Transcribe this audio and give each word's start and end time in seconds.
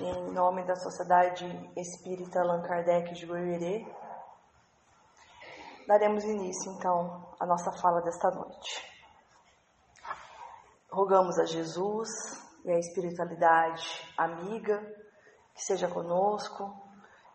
Em 0.00 0.32
nome 0.32 0.64
da 0.64 0.74
Sociedade 0.74 1.46
Espírita 1.76 2.40
Allan 2.40 2.62
Kardec 2.62 3.14
de 3.14 3.26
Goiânia, 3.26 3.86
daremos 5.86 6.24
início 6.24 6.72
então 6.72 7.32
à 7.38 7.46
nossa 7.46 7.70
fala 7.80 8.02
desta 8.02 8.28
noite. 8.32 8.82
Rogamos 10.90 11.38
a 11.38 11.44
Jesus 11.44 12.08
e 12.64 12.72
a 12.72 12.78
espiritualidade 12.80 13.86
amiga 14.18 14.80
que 15.54 15.62
seja 15.62 15.86
conosco, 15.86 16.74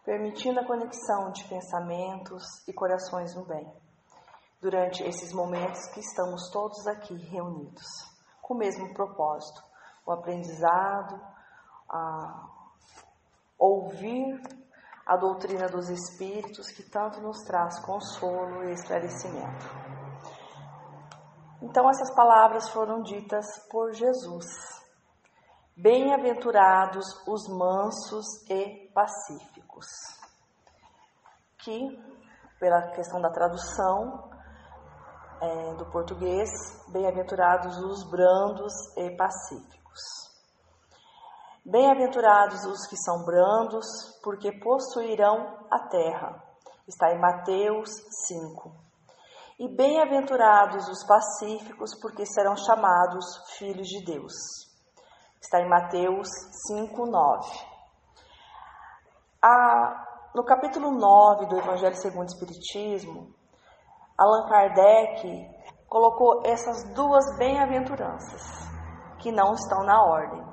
permitindo 0.04 0.60
a 0.60 0.68
conexão 0.68 1.32
de 1.32 1.46
pensamentos 1.46 2.44
e 2.68 2.74
corações 2.74 3.34
no 3.36 3.46
bem, 3.46 3.74
durante 4.60 5.02
esses 5.02 5.32
momentos 5.32 5.88
que 5.94 6.02
estamos 6.02 6.50
todos 6.52 6.86
aqui 6.88 7.16
reunidos, 7.16 7.88
com 8.42 8.54
o 8.54 8.58
mesmo 8.58 8.94
propósito, 8.94 9.64
o 10.06 10.12
aprendizado, 10.12 11.39
a 11.90 12.48
ouvir 13.58 14.42
a 15.06 15.18
doutrina 15.18 15.68
dos 15.68 15.90
Espíritos 15.90 16.70
que 16.72 16.84
tanto 16.84 17.20
nos 17.20 17.40
traz 17.40 17.84
consolo 17.84 18.64
e 18.66 18.74
esclarecimento. 18.74 19.66
Então, 21.62 21.90
essas 21.90 22.14
palavras 22.16 22.70
foram 22.70 23.02
ditas 23.02 23.46
por 23.70 23.92
Jesus. 23.92 24.46
Bem-aventurados 25.76 27.06
os 27.28 27.50
mansos 27.50 28.26
e 28.50 28.90
pacíficos. 28.94 29.86
Que, 31.58 32.00
pela 32.60 32.92
questão 32.92 33.20
da 33.20 33.30
tradução 33.30 34.30
é, 35.42 35.74
do 35.74 35.86
português, 35.92 36.50
bem-aventurados 36.90 37.78
os 37.78 38.04
brandos 38.10 38.74
e 38.96 39.10
pacíficos. 39.18 40.29
Bem-aventurados 41.72 42.66
os 42.66 42.88
que 42.88 42.98
são 42.98 43.24
brandos, 43.24 43.86
porque 44.24 44.52
possuirão 44.60 45.56
a 45.70 45.88
terra. 45.88 46.44
Está 46.88 47.12
em 47.14 47.20
Mateus 47.20 47.92
5. 48.28 48.72
E 49.60 49.68
bem-aventurados 49.76 50.88
os 50.90 51.06
pacíficos, 51.06 51.92
porque 52.02 52.26
serão 52.26 52.56
chamados 52.58 53.24
filhos 53.56 53.88
de 53.88 54.04
Deus. 54.04 54.34
Está 55.40 55.62
em 55.62 55.70
Mateus 55.70 56.28
5, 56.70 57.06
9. 57.06 57.50
no 60.34 60.44
capítulo 60.44 60.90
9 60.90 61.46
do 61.46 61.60
Evangelho 61.60 61.96
segundo 61.98 62.30
o 62.30 62.34
Espiritismo, 62.34 63.32
Allan 64.18 64.50
Kardec 64.50 65.48
colocou 65.88 66.42
essas 66.44 66.84
duas 66.96 67.38
bem-aventuranças, 67.38 68.42
que 69.20 69.32
não 69.32 69.54
estão 69.54 69.84
na 69.84 70.02
ordem. 70.02 70.49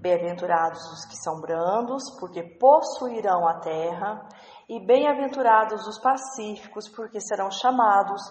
Bem-aventurados 0.00 0.80
os 0.92 1.04
que 1.06 1.16
são 1.16 1.40
brandos, 1.40 2.02
porque 2.20 2.42
possuirão 2.58 3.48
a 3.48 3.58
terra, 3.58 4.28
e 4.68 4.84
bem-aventurados 4.86 5.86
os 5.86 6.00
pacíficos, 6.00 6.88
porque 6.88 7.20
serão 7.20 7.50
chamados 7.50 8.22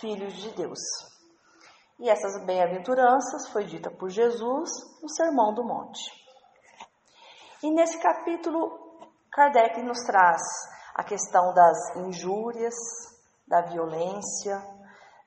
filhos 0.00 0.34
de 0.34 0.50
Deus. 0.52 0.80
E 2.00 2.08
essas 2.10 2.44
bem-aventuranças 2.44 3.48
foi 3.52 3.64
dita 3.64 3.90
por 3.90 4.08
Jesus 4.08 4.70
no 5.00 5.08
Sermão 5.08 5.54
do 5.54 5.62
Monte. 5.62 6.10
E 7.62 7.70
nesse 7.70 8.00
capítulo, 8.02 8.98
Kardec 9.30 9.80
nos 9.82 10.00
traz 10.04 10.42
a 10.96 11.04
questão 11.04 11.54
das 11.54 11.96
injúrias, 11.96 12.74
da 13.46 13.62
violência, 13.62 14.60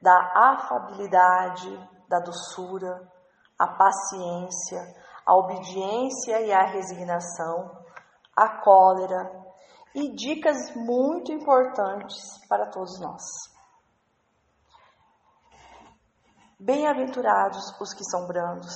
da 0.01 0.31
afabilidade, 0.35 1.71
da 2.09 2.19
doçura, 2.19 3.09
a 3.57 3.67
paciência, 3.67 4.81
a 5.26 5.36
obediência 5.36 6.42
e 6.42 6.52
a 6.52 6.66
resignação, 6.66 7.84
a 8.36 8.62
cólera 8.62 9.45
e 9.95 10.14
dicas 10.14 10.58
muito 10.76 11.31
importantes 11.31 12.16
para 12.48 12.70
todos 12.70 13.00
nós. 13.00 13.23
Bem-aventurados 16.59 17.74
os 17.80 17.94
que 17.94 18.03
são 18.03 18.28
brandos, 18.28 18.75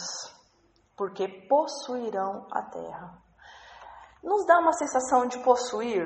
porque 0.97 1.27
possuirão 1.47 2.47
a 2.51 2.61
terra. 2.63 3.21
Nos 4.23 4.45
dá 4.45 4.59
uma 4.59 4.73
sensação 4.73 5.27
de 5.27 5.39
possuir 5.39 6.05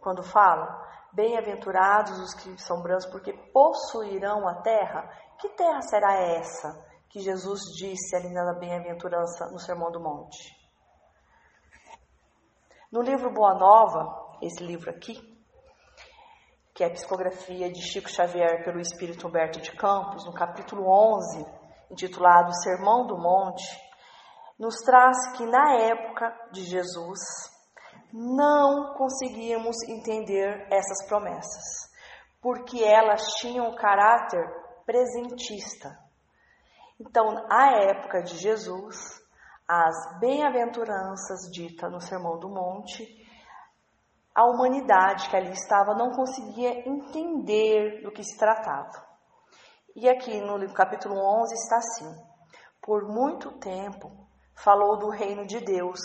quando 0.00 0.22
fala? 0.22 0.84
Bem-aventurados 1.12 2.18
os 2.20 2.34
que 2.34 2.62
são 2.62 2.82
brandos, 2.82 3.06
porque 3.06 3.32
possuirão 3.52 4.46
a 4.46 4.60
terra. 4.62 5.10
Que 5.38 5.48
terra 5.50 5.80
será 5.82 6.14
essa? 6.14 6.85
Que 7.08 7.20
Jesus 7.20 7.60
disse 7.76 8.16
ali 8.16 8.32
na 8.32 8.52
bem-aventurança 8.54 9.46
no 9.50 9.58
Sermão 9.58 9.90
do 9.90 10.00
Monte. 10.00 10.54
No 12.92 13.02
livro 13.02 13.32
Boa 13.32 13.54
Nova, 13.54 14.38
esse 14.40 14.62
livro 14.62 14.90
aqui, 14.90 15.14
que 16.74 16.84
é 16.84 16.86
a 16.86 16.92
psicografia 16.92 17.70
de 17.72 17.80
Chico 17.82 18.08
Xavier 18.08 18.62
pelo 18.64 18.80
Espírito 18.80 19.26
Humberto 19.26 19.60
de 19.60 19.72
Campos, 19.72 20.26
no 20.26 20.32
capítulo 20.32 20.84
11, 20.86 21.44
intitulado 21.90 22.54
Sermão 22.62 23.06
do 23.06 23.16
Monte, 23.16 23.64
nos 24.58 24.76
traz 24.82 25.16
que 25.36 25.46
na 25.46 25.74
época 25.74 26.30
de 26.52 26.62
Jesus 26.62 27.18
não 28.12 28.94
conseguíamos 28.94 29.76
entender 29.88 30.66
essas 30.70 31.06
promessas, 31.08 31.90
porque 32.40 32.82
elas 32.82 33.22
tinham 33.38 33.74
caráter 33.74 34.44
presentista. 34.84 36.05
Então, 36.98 37.46
à 37.50 37.72
época 37.82 38.22
de 38.22 38.38
Jesus, 38.38 38.96
as 39.68 40.18
bem-aventuranças 40.18 41.50
ditas 41.52 41.92
no 41.92 42.00
Sermão 42.00 42.38
do 42.38 42.48
Monte, 42.48 43.04
a 44.34 44.46
humanidade 44.46 45.28
que 45.28 45.36
ali 45.36 45.50
estava 45.52 45.94
não 45.94 46.10
conseguia 46.12 46.88
entender 46.88 48.02
do 48.02 48.10
que 48.10 48.24
se 48.24 48.38
tratava. 48.38 49.04
E 49.94 50.08
aqui 50.08 50.40
no 50.40 50.72
capítulo 50.72 51.16
11 51.16 51.54
está 51.54 51.76
assim: 51.76 52.14
Por 52.80 53.06
muito 53.08 53.58
tempo 53.58 54.10
falou 54.54 54.98
do 54.98 55.10
reino 55.10 55.46
de 55.46 55.60
Deus, 55.60 56.00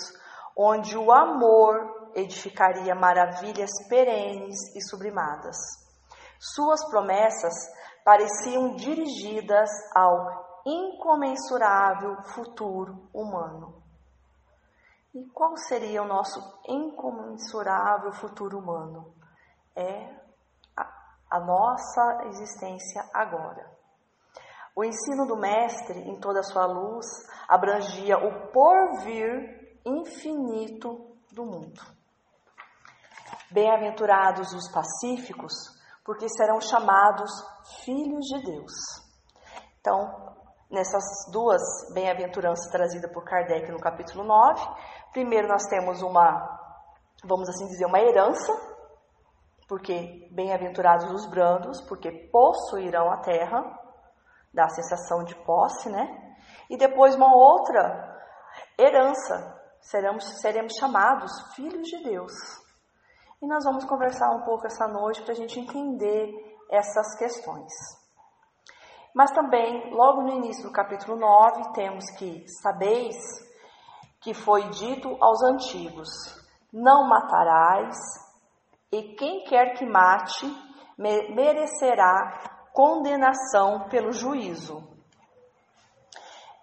onde 0.58 0.97
o 0.97 1.09
amor 1.12 2.12
edificaria 2.16 2.94
maravilhas 2.94 3.69
perenes 3.88 4.58
e 4.75 4.81
sublimadas. 4.90 5.56
Suas 6.38 6.84
promessas 6.90 7.53
pareciam 8.03 8.75
dirigidas 8.75 9.69
ao 9.96 10.50
incomensurável 10.66 12.22
futuro 12.33 13.09
humano. 13.13 13.81
E 15.13 15.25
qual 15.31 15.57
seria 15.57 16.01
o 16.01 16.07
nosso 16.07 16.39
incomensurável 16.67 18.13
futuro 18.13 18.57
humano? 18.59 19.13
É 19.75 20.16
a, 20.77 20.83
a 21.29 21.39
nossa 21.39 22.27
existência 22.27 23.03
agora. 23.13 23.69
O 24.73 24.85
ensino 24.85 25.25
do 25.27 25.35
Mestre, 25.35 25.99
em 25.99 26.17
toda 26.19 26.39
a 26.39 26.44
sua 26.44 26.66
luz, 26.66 27.05
abrangia 27.47 28.17
o 28.17 28.51
porvir 28.51 29.79
infinito 29.85 31.13
do 31.33 31.45
mundo. 31.45 31.81
Bem-aventurados 33.51 34.53
os 34.53 34.72
pacíficos, 34.72 35.51
porque 36.05 36.29
serão 36.29 36.61
chamados 36.61 37.29
filhos 37.83 38.25
de 38.28 38.43
Deus. 38.45 38.72
Então, 39.81 40.31
nessas 40.72 41.04
duas 41.32 41.62
bem-aventuranças 41.94 42.72
trazidas 42.72 43.12
por 43.12 43.24
Kardec 43.26 43.70
no 43.72 43.80
capítulo 43.80 44.24
9. 44.24 44.66
Primeiro, 45.12 45.48
nós 45.48 45.64
temos 45.68 46.02
uma, 46.02 46.59
vamos 47.24 47.50
assim 47.50 47.68
dizer, 47.68 47.86
uma 47.86 48.00
herança, 48.00 48.52
porque 49.68 50.28
bem-aventurados 50.32 51.12
os 51.12 51.30
brandos, 51.30 51.82
porque 51.88 52.30
possuirão 52.32 53.12
a 53.12 53.18
terra, 53.18 53.62
dá 54.54 54.66
a 54.66 54.70
sensação 54.70 55.24
de 55.24 55.36
posse, 55.44 55.90
né? 55.90 56.36
E 56.70 56.78
depois, 56.78 57.16
uma 57.16 57.36
outra 57.36 58.18
herança, 58.80 59.62
seremos, 59.82 60.24
seremos 60.42 60.74
chamados 60.76 61.32
filhos 61.53 61.88
de 61.88 62.03
Deus. 62.03 62.32
E 63.41 63.47
nós 63.47 63.64
vamos 63.66 63.84
conversar 63.85 64.32
um 64.32 64.44
pouco 64.44 64.67
essa 64.67 64.88
noite 64.88 65.22
para 65.24 65.34
a 65.34 65.35
gente 65.35 65.59
entender 65.59 66.32
essas 66.70 67.17
questões. 67.17 68.01
Mas 69.13 69.31
também, 69.31 69.93
logo 69.93 70.22
no 70.22 70.29
início 70.29 70.63
do 70.63 70.72
capítulo 70.72 71.17
9, 71.17 71.73
temos 71.73 72.05
que 72.17 72.46
sabeis 72.61 73.16
que 74.22 74.34
foi 74.34 74.69
dito 74.69 75.17
aos 75.19 75.43
antigos: 75.43 76.08
Não 76.72 77.08
matarás, 77.08 77.97
e 78.91 79.16
quem 79.16 79.43
quer 79.43 79.73
que 79.73 79.85
mate 79.85 80.46
merecerá 80.97 82.40
condenação 82.73 83.90
pelo 83.90 84.13
juízo. 84.13 84.81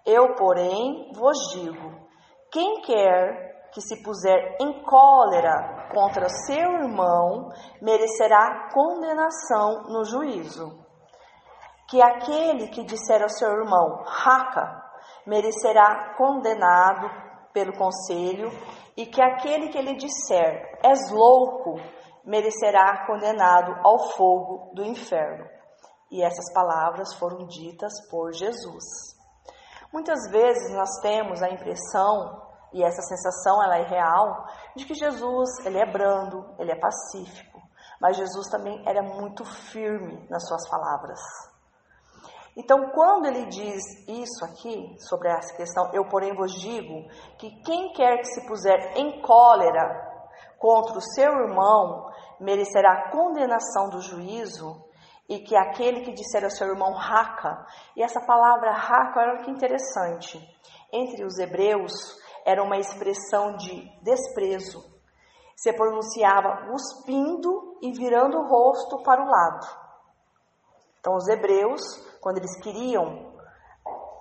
Eu, 0.03 0.33
porém, 0.33 1.11
vos 1.13 1.37
digo: 1.53 2.07
quem 2.51 2.81
quer 2.81 3.69
que 3.71 3.81
se 3.81 4.01
puser 4.01 4.57
em 4.59 4.81
cólera 4.81 5.87
contra 5.93 6.27
seu 6.47 6.71
irmão 6.81 7.49
merecerá 7.79 8.71
condenação 8.73 9.83
no 9.89 10.03
juízo 10.03 10.88
que 11.89 12.01
aquele 12.01 12.67
que 12.67 12.83
disser 12.83 13.21
ao 13.23 13.29
seu 13.29 13.49
irmão, 13.49 14.03
raca, 14.05 14.79
merecerá 15.25 16.13
condenado 16.15 17.09
pelo 17.51 17.75
conselho, 17.75 18.49
e 18.95 19.07
que 19.07 19.19
aquele 19.21 19.69
que 19.69 19.81
lhe 19.81 19.95
disser 19.95 20.79
és 20.83 21.11
louco, 21.11 21.79
merecerá 22.23 23.07
condenado 23.07 23.73
ao 23.83 24.11
fogo 24.11 24.71
do 24.75 24.83
inferno. 24.83 25.45
E 26.11 26.21
essas 26.21 26.53
palavras 26.53 27.15
foram 27.15 27.47
ditas 27.47 27.91
por 28.09 28.33
Jesus. 28.33 28.83
Muitas 29.91 30.29
vezes 30.29 30.71
nós 30.75 30.89
temos 31.01 31.41
a 31.41 31.49
impressão, 31.49 32.39
e 32.71 32.83
essa 32.83 33.01
sensação 33.01 33.63
ela 33.63 33.77
é 33.77 33.87
real, 33.87 34.45
de 34.75 34.85
que 34.85 34.93
Jesus 34.93 35.49
ele 35.65 35.79
é 35.79 35.91
brando, 35.91 36.53
ele 36.59 36.71
é 36.71 36.79
pacífico, 36.79 37.59
mas 37.99 38.15
Jesus 38.15 38.47
também 38.49 38.83
era 38.87 39.01
muito 39.01 39.43
firme 39.43 40.27
nas 40.29 40.47
suas 40.47 40.69
palavras. 40.69 41.19
Então, 42.59 42.89
quando 42.89 43.25
ele 43.25 43.45
diz 43.45 43.81
isso 44.05 44.43
aqui, 44.43 44.93
sobre 44.99 45.29
essa 45.29 45.55
questão, 45.55 45.91
eu 45.93 46.03
porém 46.09 46.35
vos 46.35 46.51
digo 46.51 47.07
que 47.37 47.49
quem 47.61 47.93
quer 47.93 48.17
que 48.17 48.25
se 48.25 48.45
puser 48.45 48.97
em 48.97 49.21
cólera 49.21 49.87
contra 50.57 50.97
o 50.97 51.01
seu 51.01 51.31
irmão 51.31 52.11
merecerá 52.37 53.11
condenação 53.11 53.89
do 53.89 54.01
juízo, 54.01 54.75
e 55.29 55.39
que 55.39 55.55
aquele 55.55 56.01
que 56.01 56.11
disser 56.11 56.43
ao 56.43 56.49
seu 56.49 56.67
irmão 56.67 56.91
raca, 56.91 57.65
e 57.95 58.03
essa 58.03 58.19
palavra 58.19 58.73
raca, 58.73 59.21
olha 59.21 59.41
que 59.43 59.51
interessante, 59.51 60.37
entre 60.91 61.23
os 61.23 61.39
hebreus 61.39 61.93
era 62.45 62.61
uma 62.61 62.77
expressão 62.77 63.55
de 63.55 63.89
desprezo, 64.01 64.83
se 65.55 65.71
pronunciava 65.71 66.67
cuspindo 66.67 67.77
e 67.81 67.93
virando 67.93 68.37
o 68.37 68.47
rosto 68.49 69.01
para 69.01 69.23
o 69.23 69.29
lado. 69.29 69.67
Então, 70.99 71.15
os 71.15 71.25
hebreus, 71.29 72.08
quando 72.21 72.37
eles 72.37 72.55
queriam 72.61 73.33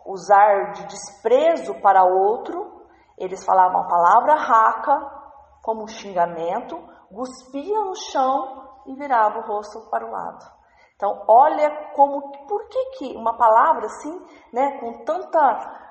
usar 0.06 0.72
de 0.72 0.86
desprezo 0.86 1.74
para 1.82 2.04
outro, 2.04 2.86
eles 3.16 3.44
falavam 3.44 3.82
a 3.82 3.88
palavra 3.88 4.34
raca 4.36 5.18
como 5.62 5.82
um 5.82 5.88
xingamento, 5.88 6.76
cuspia 7.14 7.80
no 7.84 7.94
chão 7.94 8.68
e 8.86 8.94
virava 8.94 9.38
o 9.38 9.46
rosto 9.46 9.90
para 9.90 10.06
o 10.06 10.10
lado. 10.10 10.58
Então, 10.96 11.24
olha 11.28 11.92
como, 11.94 12.32
por 12.46 12.68
que 12.68 12.90
que 12.98 13.16
uma 13.16 13.36
palavra 13.36 13.86
assim, 13.86 14.20
né, 14.52 14.78
com 14.80 15.04
tanta 15.04 15.86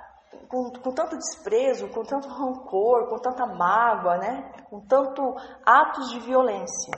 com, 0.50 0.71
com, 0.71 0.92
tanto 0.92 1.18
desprezo, 1.18 1.89
com 1.89 2.04
tanto 2.04 2.27
rancor, 2.27 3.07
com 3.09 3.18
tanta 3.18 3.45
mágoa, 3.45 4.18
né? 4.18 4.51
com 4.69 4.81
tanto 4.81 5.36
atos 5.65 6.09
de 6.12 6.19
violência. 6.19 6.92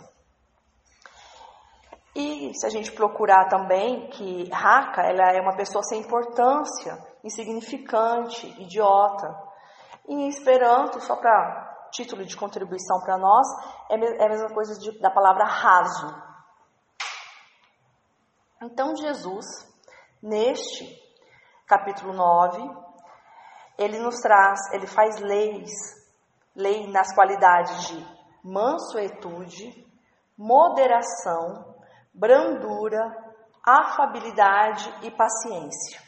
E 2.21 2.51
se 2.53 2.67
a 2.67 2.69
gente 2.69 2.91
procurar 2.91 3.47
também 3.47 4.09
que 4.09 4.49
Raka 4.51 5.03
ela 5.03 5.31
é 5.31 5.39
uma 5.39 5.55
pessoa 5.55 5.81
sem 5.81 6.01
importância, 6.01 7.01
insignificante, 7.23 8.45
idiota. 8.61 9.33
Em 10.05 10.27
Esperanto, 10.27 10.99
só 10.99 11.15
para 11.15 11.87
título 11.93 12.25
de 12.25 12.35
contribuição 12.35 12.99
para 12.99 13.17
nós, 13.17 13.47
é, 13.89 13.95
é 14.21 14.25
a 14.25 14.29
mesma 14.29 14.49
coisa 14.49 14.77
de, 14.77 14.99
da 14.99 15.09
palavra 15.09 15.45
raso. 15.45 16.13
Então 18.63 18.93
Jesus, 18.97 19.45
neste 20.21 20.93
capítulo 21.65 22.11
9, 22.11 22.69
ele 23.77 23.97
nos 23.97 24.19
traz, 24.19 24.59
ele 24.73 24.87
faz 24.87 25.21
leis, 25.21 25.71
lei 26.53 26.85
nas 26.91 27.15
qualidades 27.15 27.87
de 27.87 28.05
mansuetude, 28.43 29.87
moderação, 30.37 31.78
brandura, 32.13 33.03
afabilidade 33.63 34.93
e 35.03 35.11
paciência. 35.11 36.01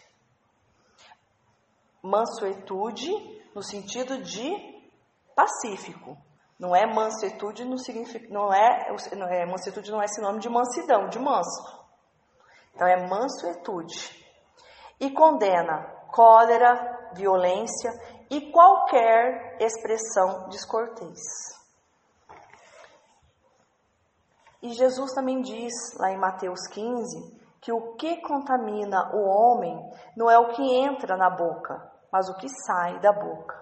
Mansuetude 2.02 3.12
no 3.54 3.62
sentido 3.62 4.22
de 4.22 4.72
pacífico. 5.36 6.18
Não 6.60 6.76
é 6.76 6.86
mansuetude 6.86 7.66
no 7.66 7.78
significa, 7.78 8.28
não 8.30 8.54
é, 8.54 8.96
não 9.16 9.28
é 9.28 9.46
mansuetude 9.46 9.92
não 9.92 10.02
é 10.02 10.08
sinônimo 10.08 10.40
de 10.40 10.50
mansidão, 10.50 11.10
de 11.10 11.20
manso. 11.20 11.82
Então 12.74 12.88
é 12.88 13.08
mansuetude. 13.08 14.26
E 15.00 15.12
condena 15.12 16.02
cólera, 16.12 17.12
violência 17.14 17.92
e 18.30 18.52
qualquer 18.52 19.58
expressão 19.60 20.50
descortês. 20.50 21.20
E 24.62 24.74
Jesus 24.74 25.14
também 25.14 25.42
diz 25.42 25.74
lá 25.98 26.12
em 26.12 26.20
Mateus 26.20 26.68
15 26.68 27.42
que 27.60 27.72
o 27.72 27.96
que 27.96 28.22
contamina 28.22 29.12
o 29.14 29.24
homem 29.28 29.78
não 30.16 30.30
é 30.30 30.38
o 30.38 30.50
que 30.50 30.62
entra 30.62 31.18
na 31.18 31.30
boca, 31.30 31.92
mas 32.12 32.30
o 32.30 32.36
que 32.36 32.48
sai 32.48 33.00
da 33.00 33.12
boca. 33.12 33.60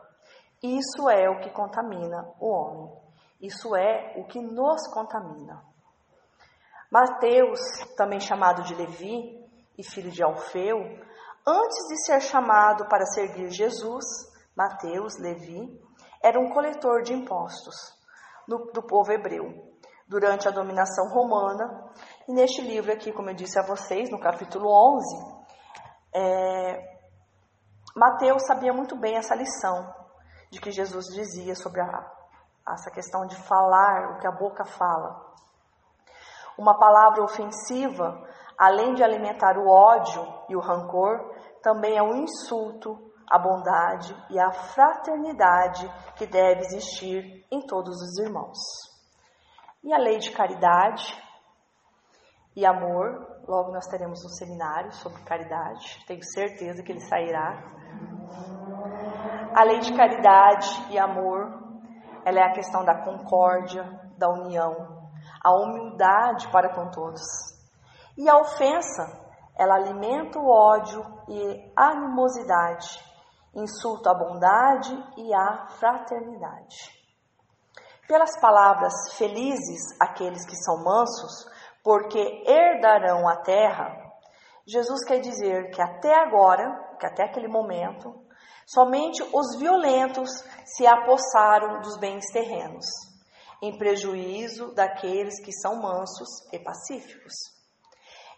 Isso 0.62 1.10
é 1.10 1.30
o 1.30 1.40
que 1.40 1.50
contamina 1.52 2.30
o 2.40 2.50
homem. 2.50 2.92
Isso 3.42 3.76
é 3.76 4.14
o 4.18 4.26
que 4.26 4.42
nos 4.42 4.88
contamina. 4.94 5.64
Mateus, 6.92 7.60
também 7.96 8.20
chamado 8.20 8.64
de 8.64 8.76
Levi 8.76 9.40
e 9.78 9.84
filho 9.84 10.12
de 10.12 10.24
Alfeu, 10.24 11.00
Antes 11.48 11.88
de 11.88 12.06
ser 12.06 12.22
chamado 12.22 12.88
para 12.88 13.06
seguir 13.06 13.50
Jesus, 13.50 14.06
Mateus, 14.56 15.18
Levi, 15.18 15.82
era 16.22 16.40
um 16.40 16.50
coletor 16.50 17.02
de 17.02 17.14
impostos 17.14 17.76
do 18.48 18.84
povo 18.84 19.12
hebreu 19.12 19.69
durante 20.10 20.48
a 20.48 20.52
dominação 20.52 21.08
romana. 21.10 21.90
E 22.28 22.34
neste 22.34 22.62
livro 22.62 22.92
aqui, 22.92 23.14
como 23.14 23.30
eu 23.30 23.36
disse 23.36 23.60
a 23.60 23.64
vocês, 23.64 24.10
no 24.10 24.20
capítulo 24.20 24.68
11, 24.68 25.40
é, 26.16 27.00
Mateus 27.96 28.44
sabia 28.48 28.74
muito 28.74 28.98
bem 28.98 29.16
essa 29.16 29.36
lição 29.36 29.94
de 30.52 30.60
que 30.60 30.72
Jesus 30.72 31.06
dizia 31.14 31.56
sobre 31.56 31.80
a, 31.80 32.12
essa 32.74 32.90
questão 32.92 33.26
de 33.28 33.36
falar 33.36 34.16
o 34.16 34.20
que 34.20 34.28
a 34.28 34.32
boca 34.32 34.66
fala. 34.66 35.30
Uma 36.58 36.78
palavra 36.78 37.24
ofensiva 37.24 38.28
além 38.60 38.94
de 38.94 39.02
alimentar 39.02 39.58
o 39.58 39.70
ódio 39.70 40.22
e 40.50 40.56
o 40.56 40.60
rancor, 40.60 41.34
também 41.64 41.98
é 41.98 42.04
um 42.04 42.18
insulto 42.18 43.00
à 43.32 43.40
bondade 43.40 44.14
e 44.30 44.38
à 44.38 44.52
fraternidade 44.52 45.90
que 46.18 46.28
deve 46.28 46.60
existir 46.66 47.46
em 47.50 47.66
todos 47.66 47.96
os 48.02 48.20
irmãos. 48.20 48.58
E 49.84 49.94
a 49.94 49.98
lei 49.98 50.18
de 50.18 50.32
caridade 50.32 51.16
e 52.56 52.66
amor, 52.66 53.42
logo 53.48 53.72
nós 53.72 53.88
teremos 53.88 54.24
um 54.26 54.30
seminário 54.30 54.92
sobre 54.94 55.24
caridade, 55.24 56.04
tenho 56.06 56.24
certeza 56.24 56.84
que 56.84 56.92
ele 56.92 57.02
sairá. 57.02 57.64
A 59.56 59.64
lei 59.64 59.80
de 59.80 59.96
caridade 59.96 60.68
e 60.92 61.00
amor, 61.00 61.48
ela 62.26 62.40
é 62.40 62.44
a 62.44 62.54
questão 62.54 62.84
da 62.84 63.04
concórdia, 63.04 63.84
da 64.18 64.30
união, 64.30 65.10
a 65.44 65.52
humildade 65.54 66.52
para 66.52 66.74
com 66.74 66.90
todos 66.92 67.22
e 68.20 68.28
a 68.28 68.38
ofensa, 68.38 69.18
ela 69.58 69.76
alimenta 69.76 70.38
o 70.38 70.50
ódio 70.50 71.02
e 71.30 71.72
a 71.74 71.92
animosidade, 71.92 73.02
insulta 73.56 74.12
a 74.12 74.14
bondade 74.14 74.94
e 75.16 75.34
a 75.34 75.68
fraternidade. 75.80 76.99
Pelas 78.10 78.40
palavras 78.40 78.92
felizes 79.20 79.82
aqueles 80.00 80.44
que 80.44 80.56
são 80.56 80.84
mansos, 80.84 81.46
porque 81.84 82.18
herdarão 82.44 83.30
a 83.30 83.36
terra, 83.36 83.96
Jesus 84.66 85.06
quer 85.06 85.20
dizer 85.20 85.70
que 85.70 85.80
até 85.80 86.16
agora, 86.16 86.96
que 87.00 87.06
até 87.06 87.26
aquele 87.26 87.48
momento, 87.48 88.12
somente 88.66 89.22
os 89.32 89.60
violentos 89.60 90.28
se 90.66 90.88
apossaram 90.88 91.82
dos 91.82 92.00
bens 92.00 92.26
terrenos, 92.34 92.88
em 93.62 93.78
prejuízo 93.78 94.74
daqueles 94.74 95.40
que 95.46 95.52
são 95.52 95.76
mansos 95.76 96.30
e 96.52 96.58
pacíficos. 96.58 97.34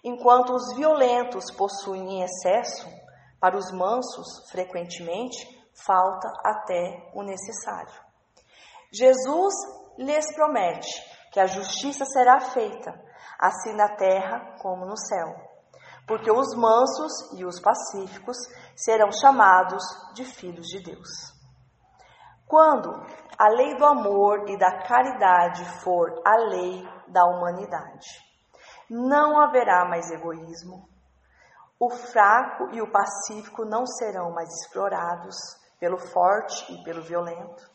Enquanto 0.04 0.54
os 0.54 0.76
violentos 0.76 1.50
possuem 1.50 2.18
em 2.18 2.24
excesso, 2.24 2.90
para 3.40 3.56
os 3.56 3.72
mansos, 3.72 4.50
frequentemente, 4.52 5.48
falta 5.74 6.28
até 6.44 7.10
o 7.16 7.24
necessário. 7.24 8.11
Jesus 8.92 9.54
lhes 9.98 10.36
promete 10.36 10.90
que 11.32 11.40
a 11.40 11.46
justiça 11.46 12.04
será 12.06 12.40
feita, 12.42 12.92
assim 13.40 13.74
na 13.74 13.96
terra 13.96 14.58
como 14.62 14.86
no 14.86 14.98
céu, 14.98 15.34
porque 16.06 16.30
os 16.30 16.54
mansos 16.56 17.40
e 17.40 17.46
os 17.46 17.60
pacíficos 17.62 18.38
serão 18.76 19.10
chamados 19.12 19.82
de 20.14 20.26
filhos 20.26 20.68
de 20.68 20.84
Deus. 20.84 21.10
Quando 22.46 22.92
a 23.40 23.48
lei 23.48 23.78
do 23.78 23.86
amor 23.86 24.50
e 24.50 24.58
da 24.58 24.84
caridade 24.84 25.64
for 25.82 26.22
a 26.26 26.36
lei 26.50 26.84
da 27.08 27.24
humanidade, 27.24 28.10
não 28.90 29.40
haverá 29.40 29.86
mais 29.86 30.12
egoísmo. 30.12 30.86
O 31.80 31.90
fraco 31.90 32.68
e 32.74 32.82
o 32.82 32.92
pacífico 32.92 33.64
não 33.64 33.88
serão 33.88 34.32
mais 34.34 34.50
explorados 34.50 35.36
pelo 35.80 35.98
forte 35.98 36.74
e 36.74 36.84
pelo 36.84 37.02
violento. 37.02 37.71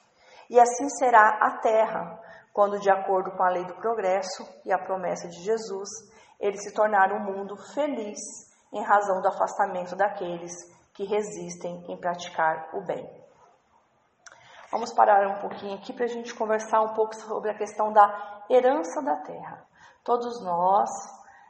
E 0.49 0.59
assim 0.61 0.89
será 0.91 1.39
a 1.41 1.59
terra, 1.59 2.21
quando, 2.53 2.79
de 2.79 2.91
acordo 2.91 3.31
com 3.33 3.43
a 3.43 3.51
lei 3.51 3.65
do 3.65 3.75
progresso 3.75 4.47
e 4.65 4.73
a 4.73 4.79
promessa 4.79 5.29
de 5.29 5.43
Jesus, 5.43 5.89
ele 6.41 6.57
se 6.59 6.73
tornar 6.73 7.13
um 7.13 7.21
mundo 7.21 7.57
feliz 7.75 8.19
em 8.73 8.83
razão 8.83 9.21
do 9.21 9.29
afastamento 9.29 9.97
daqueles 9.97 10.53
que 10.95 11.05
resistem 11.05 11.85
em 11.89 11.97
praticar 11.97 12.71
o 12.75 12.85
bem. 12.85 13.07
Vamos 14.71 14.93
parar 14.93 15.27
um 15.29 15.41
pouquinho 15.41 15.77
aqui 15.77 15.93
para 15.93 16.05
a 16.05 16.09
gente 16.09 16.35
conversar 16.35 16.81
um 16.81 16.95
pouco 16.95 17.15
sobre 17.15 17.51
a 17.51 17.57
questão 17.57 17.93
da 17.93 18.45
herança 18.51 19.03
da 19.03 19.17
terra. 19.17 19.65
Todos 20.05 20.43
nós 20.43 20.89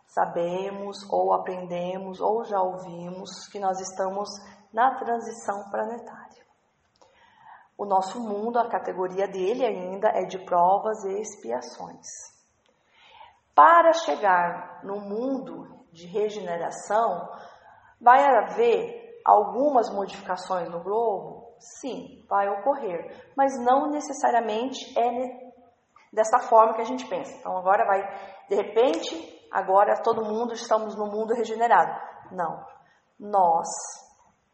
sabemos, 0.07 0.99
ou 1.11 1.33
aprendemos, 1.33 2.21
ou 2.21 2.45
já 2.45 2.61
ouvimos 2.61 3.49
que 3.51 3.59
nós 3.59 3.81
estamos 3.81 4.29
na 4.73 4.95
transição 4.97 5.71
planetária. 5.71 6.46
O 7.79 7.85
nosso 7.85 8.21
mundo, 8.21 8.59
a 8.59 8.69
categoria 8.69 9.29
dele 9.29 9.65
ainda 9.65 10.09
é 10.09 10.25
de 10.25 10.39
provas 10.45 11.05
e 11.05 11.21
expiações. 11.21 12.07
Para 13.55 13.93
chegar 13.93 14.81
no 14.83 15.01
mundo 15.01 15.85
de 15.93 16.07
regeneração, 16.07 17.29
vai 18.01 18.23
haver 18.25 19.21
algumas 19.25 19.91
modificações 19.91 20.69
no 20.69 20.83
globo? 20.83 21.55
Sim, 21.59 22.25
vai 22.29 22.49
ocorrer, 22.49 23.31
mas 23.37 23.59
não 23.59 23.91
necessariamente 23.91 24.99
é 24.99 25.47
dessa 26.13 26.39
forma 26.39 26.75
que 26.75 26.83
a 26.83 26.87
gente 26.87 27.07
pensa. 27.09 27.35
Então 27.39 27.57
agora 27.57 27.85
vai, 27.85 28.47
de 28.49 28.55
repente, 28.55 29.49
agora 29.51 30.03
todo 30.03 30.25
mundo 30.25 30.53
estamos 30.53 30.95
no 30.95 31.07
mundo 31.07 31.35
regenerado. 31.35 31.99
Não. 32.31 32.65
Nós, 33.19 33.69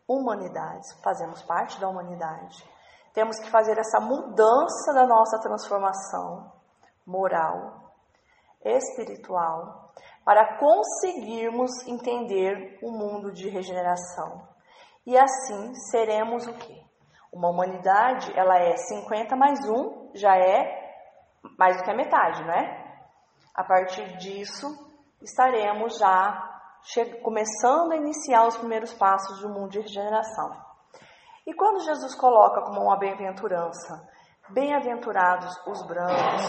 humanidade, 0.09 0.87
fazemos 1.03 1.43
parte 1.43 1.81
da 1.81 1.89
humanidade. 1.89 2.65
Temos 3.13 3.39
que 3.39 3.51
fazer 3.51 3.79
essa 3.79 4.01
mudança 4.01 4.93
da 4.95 5.07
nossa 5.07 5.39
transformação 5.41 6.51
moral, 7.07 7.93
espiritual, 8.65 9.93
para 10.25 10.59
conseguirmos 10.59 11.71
entender 11.87 12.79
o 12.83 12.91
mundo 12.91 13.33
de 13.33 13.49
regeneração. 13.49 14.49
E 15.05 15.19
assim 15.19 15.75
seremos 15.91 16.47
o 16.47 16.55
quê? 16.55 16.83
Uma 17.33 17.49
humanidade, 17.49 18.33
ela 18.39 18.59
é 18.59 18.77
50 18.77 19.35
mais 19.37 19.59
1, 19.69 20.13
já 20.15 20.37
é 20.37 20.81
mais 21.59 21.77
do 21.77 21.83
que 21.83 21.91
a 21.91 21.97
metade, 21.97 22.45
não 22.45 22.53
é? 22.53 22.83
A 23.55 23.65
partir 23.65 24.17
disso, 24.19 24.67
estaremos 25.21 25.99
já 25.99 26.51
começando 27.23 27.93
a 27.93 27.97
iniciar 27.97 28.47
os 28.47 28.57
primeiros 28.57 28.93
passos 28.95 29.41
do 29.41 29.49
mundo 29.49 29.71
de 29.71 29.81
regeneração. 29.81 30.72
E 31.47 31.55
quando 31.55 31.85
Jesus 31.85 32.15
coloca 32.15 32.63
como 32.63 32.83
uma 32.83 32.99
bem-aventurança, 32.99 34.09
bem-aventurados 34.51 35.53
os 35.67 35.87
brancos, 35.87 36.43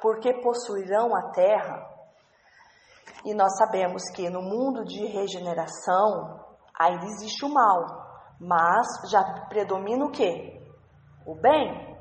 porque 0.00 0.40
possuirão 0.42 1.14
a 1.16 1.30
terra, 1.30 1.96
e 3.24 3.34
nós 3.34 3.56
sabemos 3.56 4.02
que 4.14 4.28
no 4.30 4.42
mundo 4.42 4.84
de 4.84 5.06
regeneração 5.06 6.44
ainda 6.78 7.06
existe 7.06 7.44
o 7.44 7.52
mal, 7.52 7.84
mas 8.38 8.86
já 9.10 9.46
predomina 9.48 10.04
o 10.04 10.10
que? 10.10 10.54
O 11.26 11.34
bem. 11.34 11.96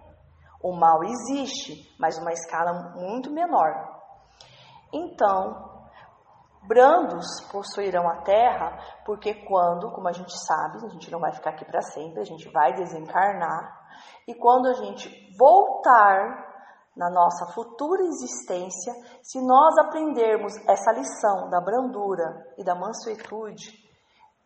O 0.61 0.75
mal 0.75 1.03
existe, 1.03 1.95
mas 1.99 2.17
uma 2.17 2.31
escala 2.31 2.93
muito 2.95 3.31
menor. 3.31 3.71
Então, 4.93 5.74
Brandos 6.67 7.25
possuirão 7.51 8.09
a 8.09 8.21
terra, 8.23 8.77
porque 9.05 9.33
quando, 9.45 9.91
como 9.91 10.07
a 10.07 10.11
gente 10.11 10.33
sabe, 10.45 10.85
a 10.85 10.89
gente 10.89 11.11
não 11.11 11.19
vai 11.19 11.31
ficar 11.31 11.51
aqui 11.51 11.65
para 11.65 11.81
sempre, 11.81 12.21
a 12.21 12.25
gente 12.25 12.49
vai 12.51 12.73
desencarnar, 12.73 13.85
e 14.27 14.33
quando 14.33 14.67
a 14.67 14.73
gente 14.73 15.09
voltar 15.37 16.45
na 16.95 17.09
nossa 17.09 17.53
futura 17.53 18.01
existência, 18.03 18.93
se 19.21 19.39
nós 19.45 19.77
aprendermos 19.77 20.53
essa 20.67 20.91
lição 20.91 21.49
da 21.49 21.59
brandura 21.61 22.53
e 22.57 22.63
da 22.63 22.73
mansuetude, 22.73 23.85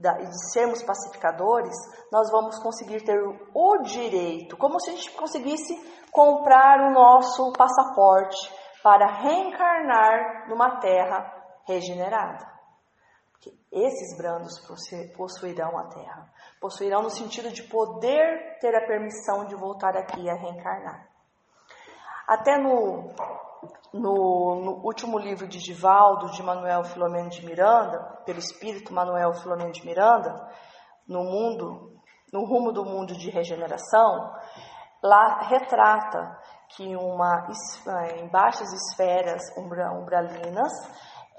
e 0.01 0.25
de 0.25 0.51
sermos 0.51 0.81
pacificadores, 0.83 1.75
nós 2.11 2.31
vamos 2.31 2.57
conseguir 2.59 3.03
ter 3.03 3.19
o 3.53 3.77
direito, 3.83 4.57
como 4.57 4.79
se 4.79 4.91
a 4.91 4.93
gente 4.93 5.11
conseguisse 5.11 5.75
comprar 6.11 6.89
o 6.89 6.93
nosso 6.93 7.51
passaporte 7.53 8.37
para 8.81 9.05
reencarnar 9.07 10.47
numa 10.49 10.79
terra 10.79 11.38
regenerada. 11.69 12.45
Porque 13.31 13.51
esses 13.71 14.17
brandos 14.17 14.59
possuirão 15.15 15.77
a 15.77 15.87
terra. 15.87 16.29
Possuirão 16.59 17.03
no 17.03 17.09
sentido 17.09 17.51
de 17.51 17.63
poder 17.63 18.57
ter 18.59 18.75
a 18.75 18.85
permissão 18.85 19.45
de 19.45 19.55
voltar 19.55 19.95
aqui 19.95 20.29
a 20.29 20.33
reencarnar. 20.33 21.07
Até 22.27 22.57
no, 22.57 23.13
no, 23.93 24.55
no 24.55 24.85
último 24.85 25.17
livro 25.17 25.47
de 25.47 25.59
Divaldo, 25.59 26.31
de 26.31 26.43
Manuel 26.43 26.83
Filomeno 26.83 27.29
de 27.29 27.45
Miranda, 27.45 28.21
pelo 28.25 28.39
espírito 28.39 28.93
Manuel 28.93 29.33
Filomeno 29.33 29.71
de 29.71 29.85
Miranda, 29.85 30.35
no 31.07 31.23
mundo, 31.23 31.93
no 32.33 32.45
rumo 32.45 32.71
do 32.71 32.83
mundo 32.83 33.15
de 33.15 33.29
regeneração, 33.29 34.31
lá 35.01 35.39
retrata 35.43 36.37
que 36.75 36.95
uma, 36.95 37.47
em 38.15 38.27
baixas 38.29 38.71
esferas 38.71 39.41
umbralinas 39.57 40.71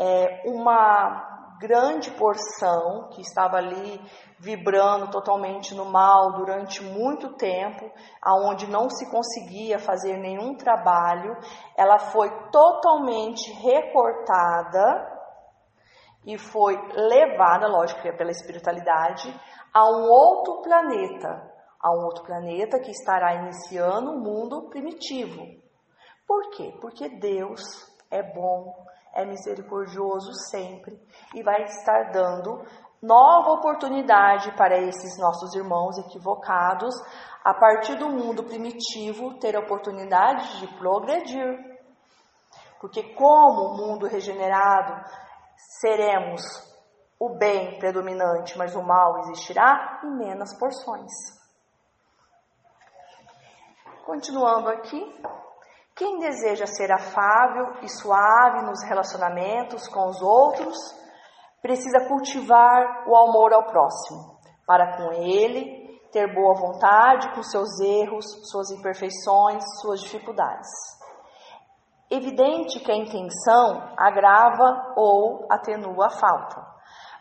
é, 0.01 0.43
uma 0.47 1.29
grande 1.61 2.11
porção 2.13 3.11
que 3.11 3.21
estava 3.21 3.59
ali 3.59 4.01
vibrando 4.39 5.11
totalmente 5.11 5.75
no 5.75 5.85
mal 5.85 6.33
durante 6.33 6.83
muito 6.83 7.37
tempo, 7.37 7.93
aonde 8.23 8.67
não 8.67 8.89
se 8.89 9.11
conseguia 9.11 9.79
fazer 9.79 10.17
nenhum 10.17 10.57
trabalho, 10.57 11.37
ela 11.77 11.99
foi 11.99 12.31
totalmente 12.51 13.53
recortada 13.53 15.07
e 16.25 16.39
foi 16.39 16.77
levada, 16.95 17.69
lógico 17.69 18.01
que 18.01 18.09
é 18.09 18.17
pela 18.17 18.31
espiritualidade, 18.31 19.29
a 19.73 19.85
um 19.85 20.09
outro 20.09 20.63
planeta, 20.63 21.29
a 21.79 21.91
um 21.93 22.05
outro 22.05 22.25
planeta 22.25 22.81
que 22.81 22.91
estará 22.91 23.35
iniciando 23.35 24.13
o 24.13 24.15
um 24.15 24.21
mundo 24.21 24.71
primitivo. 24.71 25.45
Por 26.27 26.51
quê? 26.51 26.75
Porque 26.81 27.09
Deus 27.19 27.61
é 28.11 28.23
bom, 28.23 28.75
é 29.15 29.25
misericordioso 29.25 30.33
sempre 30.51 31.01
e 31.35 31.43
vai 31.43 31.63
estar 31.65 32.11
dando 32.13 32.65
nova 33.03 33.53
oportunidade 33.53 34.53
para 34.57 34.79
esses 34.79 35.19
nossos 35.19 35.55
irmãos 35.55 35.99
equivocados, 35.99 36.95
a 37.43 37.55
partir 37.55 37.97
do 37.97 38.11
mundo 38.11 38.45
primitivo, 38.45 39.39
ter 39.39 39.57
a 39.57 39.61
oportunidade 39.61 40.61
de 40.61 40.69
progredir. 40.77 41.59
Porque, 42.81 43.15
como 43.15 43.63
o 43.63 43.77
mundo 43.77 44.07
regenerado, 44.07 45.05
seremos 45.81 46.43
o 47.19 47.37
bem 47.37 47.79
predominante, 47.79 48.57
mas 48.57 48.75
o 48.75 48.83
mal 48.83 49.19
existirá 49.21 50.01
em 50.05 50.17
menos 50.17 50.57
porções. 50.59 51.13
Continuando 54.05 54.71
aqui, 54.71 55.23
quem 56.01 56.19
deseja 56.19 56.65
ser 56.65 56.91
afável 56.91 57.75
e 57.83 57.89
suave 57.91 58.65
nos 58.65 58.83
relacionamentos 58.89 59.87
com 59.87 60.09
os 60.09 60.23
outros, 60.23 60.79
precisa 61.61 62.09
cultivar 62.09 63.07
o 63.07 63.15
amor 63.15 63.53
ao 63.53 63.67
próximo, 63.67 64.41
para 64.67 64.97
com 64.97 65.13
ele 65.13 66.01
ter 66.11 66.35
boa 66.35 66.55
vontade 66.55 67.35
com 67.35 67.43
seus 67.43 67.79
erros, 67.81 68.25
suas 68.51 68.71
imperfeições, 68.71 69.63
suas 69.83 70.01
dificuldades. 70.01 70.71
Evidente 72.11 72.81
que 72.81 72.91
a 72.91 72.97
intenção 72.97 73.93
agrava 73.99 74.95
ou 74.97 75.47
atenua 75.51 76.07
a 76.07 76.19
falta. 76.19 76.67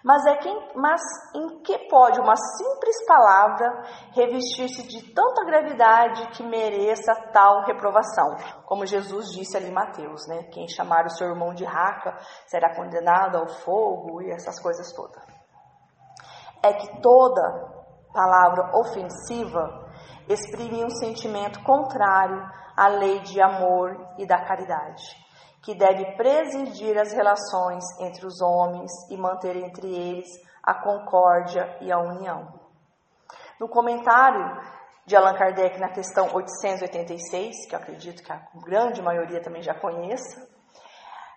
Mas, 0.04 0.26
é 0.26 0.36
quem, 0.38 0.72
mas 0.76 1.02
em 1.36 1.62
que 1.62 1.78
pode 1.90 2.20
uma 2.20 2.36
simples 2.36 3.06
palavra 3.06 3.84
revestir-se 4.14 4.88
de 4.88 5.14
tanta 5.14 5.44
gravidade 5.46 6.30
que 6.30 6.44
mereça 6.44 7.14
tal 7.34 7.66
reprovação? 7.66 8.36
Como 8.66 8.86
Jesus 8.86 9.32
disse 9.32 9.58
ali 9.58 9.68
em 9.68 9.74
Mateus, 9.74 10.26
né? 10.28 10.44
Quem 10.54 10.68
chamar 10.70 11.06
o 11.06 11.10
seu 11.10 11.28
irmão 11.28 11.54
de 11.54 11.66
raca 11.66 12.16
será 12.48 12.74
condenado 12.76 13.38
ao 13.38 13.48
fogo 13.48 14.22
e 14.22 14.32
essas 14.32 14.62
coisas 14.62 14.92
todas. 14.94 15.22
É 16.64 16.74
que 16.74 17.02
toda 17.02 17.42
palavra 18.14 18.72
ofensiva 18.78 19.90
exprime 20.30 20.84
um 20.84 20.90
sentimento 20.90 21.62
contrário 21.64 22.42
à 22.76 22.88
lei 22.88 23.20
de 23.20 23.42
amor 23.42 23.98
e 24.18 24.26
da 24.26 24.44
caridade 24.46 25.29
que 25.62 25.76
deve 25.76 26.16
presidir 26.16 26.98
as 26.98 27.12
relações 27.14 27.84
entre 28.00 28.26
os 28.26 28.42
homens 28.42 28.92
e 29.10 29.18
manter 29.18 29.56
entre 29.56 29.88
eles 29.88 30.28
a 30.64 30.74
concórdia 30.74 31.78
e 31.82 31.92
a 31.92 32.00
união. 32.00 32.60
No 33.60 33.68
comentário 33.68 34.62
de 35.06 35.16
Allan 35.16 35.34
Kardec 35.34 35.80
na 35.80 35.90
questão 35.90 36.34
886, 36.34 37.68
que 37.68 37.76
eu 37.76 37.80
acredito 37.80 38.24
que 38.24 38.32
a 38.32 38.42
grande 38.64 39.02
maioria 39.02 39.42
também 39.42 39.62
já 39.62 39.74
conheça, 39.74 40.48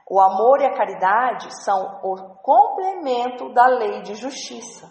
o 0.09 0.21
amor 0.21 0.61
e 0.61 0.67
a 0.67 0.75
caridade 0.75 1.49
são 1.64 2.00
o 2.02 2.37
complemento 2.43 3.52
da 3.55 3.67
lei 3.67 4.02
de 4.02 4.14
justiça. 4.14 4.91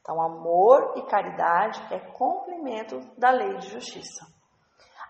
Então, 0.00 0.20
amor 0.22 0.92
e 0.96 1.02
caridade 1.06 1.82
é 1.90 1.98
complemento 1.98 3.00
da 3.18 3.30
lei 3.30 3.56
de 3.56 3.68
justiça. 3.68 4.26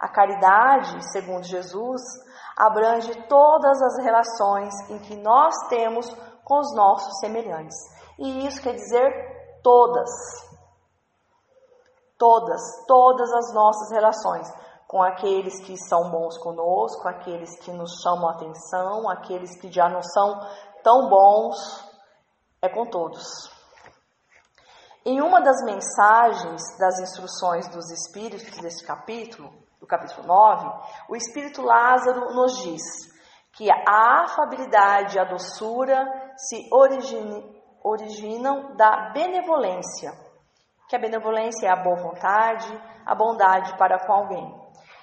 A 0.00 0.08
caridade, 0.08 0.96
segundo 1.10 1.42
Jesus, 1.42 2.00
abrange 2.56 3.14
todas 3.28 3.82
as 3.82 4.02
relações 4.02 4.72
em 4.90 4.98
que 5.00 5.16
nós 5.16 5.54
temos 5.68 6.06
com 6.44 6.58
os 6.58 6.74
nossos 6.74 7.18
semelhantes. 7.18 7.76
E 8.18 8.46
isso 8.46 8.62
quer 8.62 8.74
dizer 8.74 9.60
todas. 9.62 10.10
Todas, 12.16 12.62
todas 12.86 13.30
as 13.32 13.52
nossas 13.52 13.90
relações 13.90 14.50
com 14.88 15.02
aqueles 15.02 15.60
que 15.64 15.76
são 15.76 16.10
bons 16.10 16.38
conosco, 16.38 17.08
aqueles 17.08 17.58
que 17.58 17.72
nos 17.72 18.00
chamam 18.02 18.28
a 18.28 18.32
atenção, 18.32 19.10
aqueles 19.10 19.60
que 19.60 19.70
já 19.70 19.88
não 19.88 20.00
são 20.00 20.40
tão 20.82 21.08
bons, 21.08 21.56
é 22.62 22.68
com 22.68 22.86
todos. 22.86 23.50
Em 25.04 25.20
uma 25.20 25.40
das 25.40 25.62
mensagens 25.64 26.62
das 26.78 27.00
instruções 27.00 27.68
dos 27.68 27.90
Espíritos 27.90 28.58
desse 28.58 28.86
capítulo, 28.86 29.52
do 29.86 29.88
capítulo 29.88 30.26
9, 30.26 30.68
o 31.08 31.16
Espírito 31.16 31.62
Lázaro 31.62 32.34
nos 32.34 32.58
diz 32.62 32.82
que 33.52 33.70
a 33.70 34.24
afabilidade 34.24 35.16
e 35.16 35.20
a 35.20 35.24
doçura 35.24 36.04
se 36.36 36.68
originam 37.82 38.74
da 38.76 39.10
benevolência, 39.12 40.12
que 40.88 40.96
a 40.96 40.98
benevolência 40.98 41.68
é 41.68 41.70
a 41.70 41.82
boa 41.82 41.96
vontade, 41.96 42.68
a 43.06 43.14
bondade 43.14 43.78
para 43.78 44.04
com 44.04 44.12
alguém, 44.12 44.52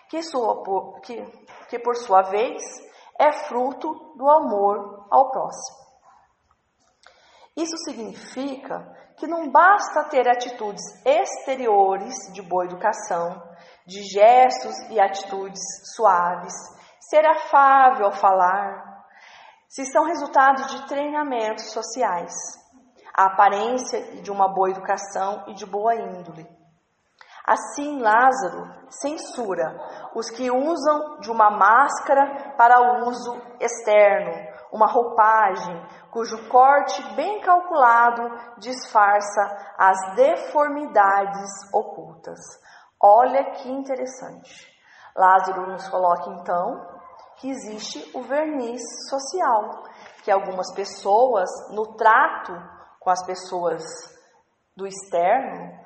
que, 0.09 0.21
sua, 0.21 0.61
que, 1.01 1.25
que 1.69 1.79
por 1.79 1.95
sua 1.95 2.21
vez 2.23 2.61
é 3.17 3.31
fruto 3.31 4.13
do 4.17 4.29
amor 4.29 5.07
ao 5.09 5.31
próximo. 5.31 5.83
Isso 7.55 7.77
significa 7.85 8.85
que 9.17 9.27
não 9.27 9.49
basta 9.49 10.03
ter 10.09 10.27
atitudes 10.27 10.83
exteriores 11.05 12.13
de 12.33 12.41
boa 12.41 12.65
educação, 12.65 13.52
de 13.85 14.01
gestos 14.03 14.75
e 14.89 14.99
atitudes 14.99 15.61
suaves, 15.95 16.53
ser 17.09 17.25
afável 17.25 18.05
ao 18.05 18.13
falar, 18.13 18.93
se 19.67 19.85
são 19.85 20.05
resultados 20.05 20.67
de 20.67 20.87
treinamentos 20.87 21.71
sociais, 21.71 22.33
a 23.15 23.25
aparência 23.25 24.21
de 24.21 24.31
uma 24.31 24.47
boa 24.47 24.69
educação 24.69 25.43
e 25.47 25.53
de 25.53 25.65
boa 25.65 25.95
índole. 25.95 26.47
Assim, 27.45 27.99
Lázaro 27.99 28.71
censura 28.89 29.75
os 30.15 30.29
que 30.29 30.49
usam 30.49 31.19
de 31.19 31.29
uma 31.29 31.49
máscara 31.49 32.53
para 32.57 33.03
uso 33.05 33.35
externo, 33.59 34.31
uma 34.71 34.87
roupagem 34.87 35.75
cujo 36.09 36.47
corte 36.47 37.01
bem 37.15 37.41
calculado 37.41 38.29
disfarça 38.59 39.41
as 39.77 40.15
deformidades 40.15 41.49
ocultas. 41.73 42.39
Olha 43.05 43.51
que 43.51 43.69
interessante. 43.69 44.65
Lázaro 45.13 45.67
nos 45.69 45.89
coloca 45.89 46.29
então 46.29 46.87
que 47.35 47.49
existe 47.49 48.17
o 48.17 48.21
verniz 48.21 48.81
social, 49.09 49.83
que 50.23 50.31
algumas 50.31 50.73
pessoas 50.73 51.49
no 51.71 51.97
trato 51.97 52.53
com 53.01 53.09
as 53.09 53.25
pessoas 53.25 53.83
do 54.77 54.87
externo, 54.87 55.77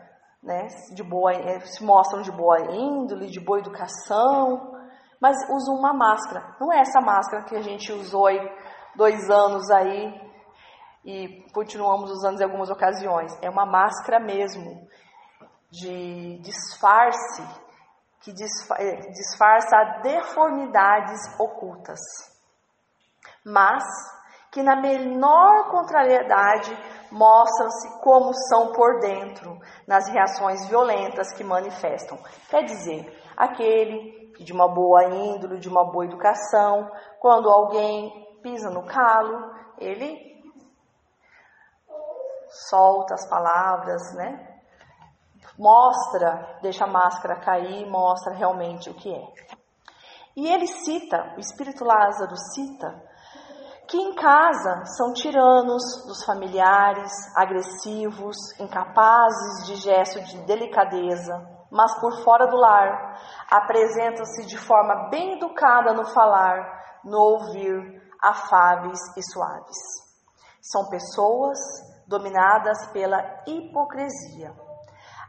né, 0.43 0.67
de 0.93 1.01
boa, 1.01 1.33
eh, 1.33 1.59
se 1.61 1.83
mostram 1.83 2.21
de 2.21 2.31
boa 2.31 2.59
índole, 2.71 3.31
de 3.31 3.39
boa 3.39 3.57
educação, 3.57 4.77
mas 5.19 5.35
usam 5.49 5.73
uma 5.73 5.93
máscara. 5.93 6.55
Não 6.61 6.71
é 6.71 6.81
essa 6.81 7.01
máscara 7.01 7.45
que 7.45 7.55
a 7.55 7.61
gente 7.61 7.91
usou 7.91 8.27
aí 8.27 8.39
dois 8.95 9.27
anos 9.27 9.71
aí 9.71 10.13
e 11.03 11.51
continuamos 11.51 12.11
usando 12.11 12.39
em 12.39 12.43
algumas 12.43 12.69
ocasiões. 12.69 13.35
É 13.41 13.49
uma 13.49 13.65
máscara 13.65 14.19
mesmo 14.19 14.87
de 15.69 16.39
disfarce 16.39 17.43
que 18.21 18.31
eh, 18.31 19.11
disfarça 19.11 20.01
deformidades 20.01 21.19
ocultas, 21.39 21.99
mas 23.45 23.83
que 24.51 24.63
na 24.63 24.75
menor 24.75 25.69
contrariedade 25.69 26.75
mostram-se 27.11 28.01
como 28.01 28.33
são 28.49 28.71
por 28.71 28.99
dentro, 28.99 29.57
nas 29.87 30.07
reações 30.09 30.67
violentas 30.67 31.31
que 31.33 31.43
manifestam. 31.43 32.17
Quer 32.49 32.63
dizer, 32.63 33.23
aquele 33.35 34.33
de 34.39 34.53
uma 34.53 34.67
boa 34.67 35.05
índole, 35.05 35.59
de 35.59 35.69
uma 35.69 35.83
boa 35.91 36.05
educação, 36.05 36.89
quando 37.19 37.49
alguém 37.49 38.39
pisa 38.41 38.69
no 38.69 38.85
calo, 38.85 39.51
ele 39.77 40.37
solta 42.69 43.15
as 43.15 43.27
palavras, 43.29 44.01
né? 44.15 44.56
Mostra, 45.57 46.59
deixa 46.61 46.85
a 46.85 46.91
máscara 46.91 47.39
cair, 47.39 47.89
mostra 47.89 48.33
realmente 48.33 48.89
o 48.89 48.93
que 48.93 49.11
é. 49.11 49.27
E 50.35 50.47
ele 50.47 50.67
cita, 50.67 51.33
o 51.35 51.39
Espírito 51.39 51.83
Lázaro 51.83 52.35
cita, 52.53 53.03
que 53.87 53.97
em 53.97 54.13
casa 54.13 54.85
são 54.97 55.13
tiranos 55.13 55.81
dos 56.05 56.23
familiares, 56.25 57.11
agressivos, 57.35 58.35
incapazes 58.59 59.65
de 59.65 59.75
gesto 59.77 60.21
de 60.21 60.45
delicadeza, 60.45 61.33
mas 61.71 61.99
por 61.99 62.23
fora 62.23 62.47
do 62.47 62.57
lar 62.57 63.17
apresentam-se 63.49 64.45
de 64.45 64.57
forma 64.57 65.09
bem 65.09 65.37
educada 65.37 65.93
no 65.93 66.05
falar, 66.05 66.99
no 67.03 67.17
ouvir, 67.17 68.01
afáveis 68.21 68.99
e 69.17 69.23
suaves. 69.23 69.77
São 70.61 70.89
pessoas 70.89 71.57
dominadas 72.07 72.91
pela 72.91 73.21
hipocrisia, 73.47 74.53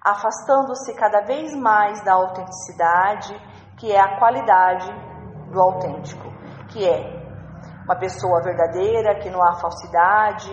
afastando-se 0.05 0.95
cada 0.95 1.23
vez 1.23 1.55
mais 1.55 2.03
da 2.05 2.15
autenticidade, 2.15 3.35
que 3.79 3.93
é 3.93 4.01
a 4.01 4.19
qualidade 4.19 4.89
do 5.51 5.61
autêntico, 5.61 6.29
que 6.69 6.89
é 6.89 7.19
uma 7.85 7.97
pessoa 7.99 8.43
verdadeira, 8.43 9.19
que 9.21 9.31
não 9.31 9.43
há 9.43 9.55
falsidade, 9.55 10.51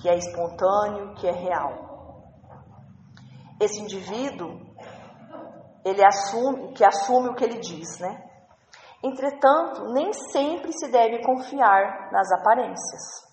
que 0.00 0.08
é 0.08 0.16
espontâneo, 0.16 1.14
que 1.14 1.26
é 1.26 1.32
real. 1.32 1.90
Esse 3.60 3.80
indivíduo, 3.80 4.58
ele 5.84 6.04
assume, 6.04 6.72
que 6.72 6.84
assume 6.84 7.28
o 7.28 7.34
que 7.34 7.44
ele 7.44 7.58
diz, 7.58 7.98
né? 7.98 8.24
Entretanto, 9.02 9.92
nem 9.92 10.12
sempre 10.12 10.72
se 10.72 10.90
deve 10.90 11.22
confiar 11.24 12.10
nas 12.12 12.30
aparências. 12.32 13.28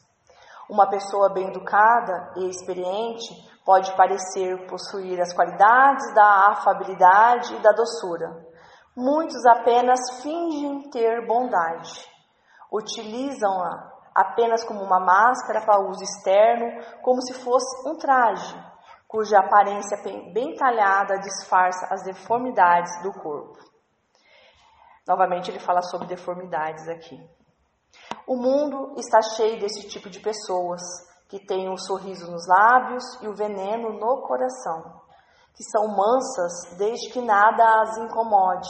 Uma 0.70 0.90
pessoa 0.90 1.34
bem 1.34 1.50
educada 1.50 2.34
e 2.38 2.50
experiente 2.50 3.34
pode 3.68 3.94
parecer 3.98 4.66
possuir 4.66 5.20
as 5.20 5.34
qualidades 5.34 6.14
da 6.16 6.52
afabilidade 6.52 7.54
e 7.54 7.60
da 7.60 7.74
doçura. 7.74 8.48
Muitos 8.96 9.46
apenas 9.46 10.00
fingem 10.22 10.90
ter 10.90 11.28
bondade. 11.28 12.08
Utilizam-a 12.72 13.92
apenas 14.16 14.64
como 14.64 14.82
uma 14.82 15.02
máscara 15.02 15.66
para 15.66 15.82
uso 15.82 16.02
externo, 16.02 16.82
como 17.02 17.22
se 17.22 17.34
fosse 17.44 17.90
um 17.90 17.98
traje, 17.98 18.56
cuja 19.06 19.38
aparência 19.38 20.02
bem 20.34 20.56
talhada 20.56 21.20
disfarça 21.20 21.94
as 21.94 22.04
deformidades 22.04 23.04
do 23.04 23.12
corpo. 23.20 23.60
Novamente, 25.06 25.52
ele 25.52 25.60
fala 25.60 25.82
sobre 25.82 26.08
deformidades 26.08 26.88
aqui. 26.88 27.20
O 28.26 28.38
mundo 28.38 28.94
está 28.98 29.22
cheio 29.22 29.60
desse 29.60 29.90
tipo 29.90 30.10
de 30.10 30.22
pessoas 30.22 30.82
que 31.30 31.46
têm 31.46 31.70
um 31.70 31.78
sorriso 31.78 32.32
nos 32.32 32.48
lábios 32.48 33.04
e 33.22 33.28
o 33.28 33.36
veneno 33.36 33.94
no 33.94 34.22
coração, 34.22 35.02
que 35.54 35.64
são 35.64 35.88
mansas 35.88 36.78
desde 36.78 37.10
que 37.10 37.22
nada 37.22 37.82
as 37.82 37.98
incomode, 37.98 38.70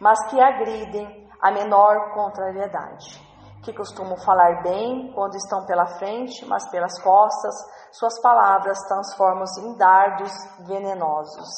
mas 0.00 0.18
que 0.28 0.40
agridem 0.40 1.26
a 1.40 1.50
menor 1.50 2.12
contrariedade, 2.12 3.20
que 3.62 3.72
costumam 3.72 4.16
falar 4.18 4.62
bem 4.62 5.12
quando 5.14 5.36
estão 5.36 5.64
pela 5.64 5.86
frente, 5.98 6.44
mas 6.46 6.68
pelas 6.70 7.00
costas 7.02 7.54
suas 7.92 8.20
palavras 8.20 8.78
transformam-se 8.86 9.60
em 9.60 9.76
dardos 9.76 10.32
venenosos. 10.66 11.48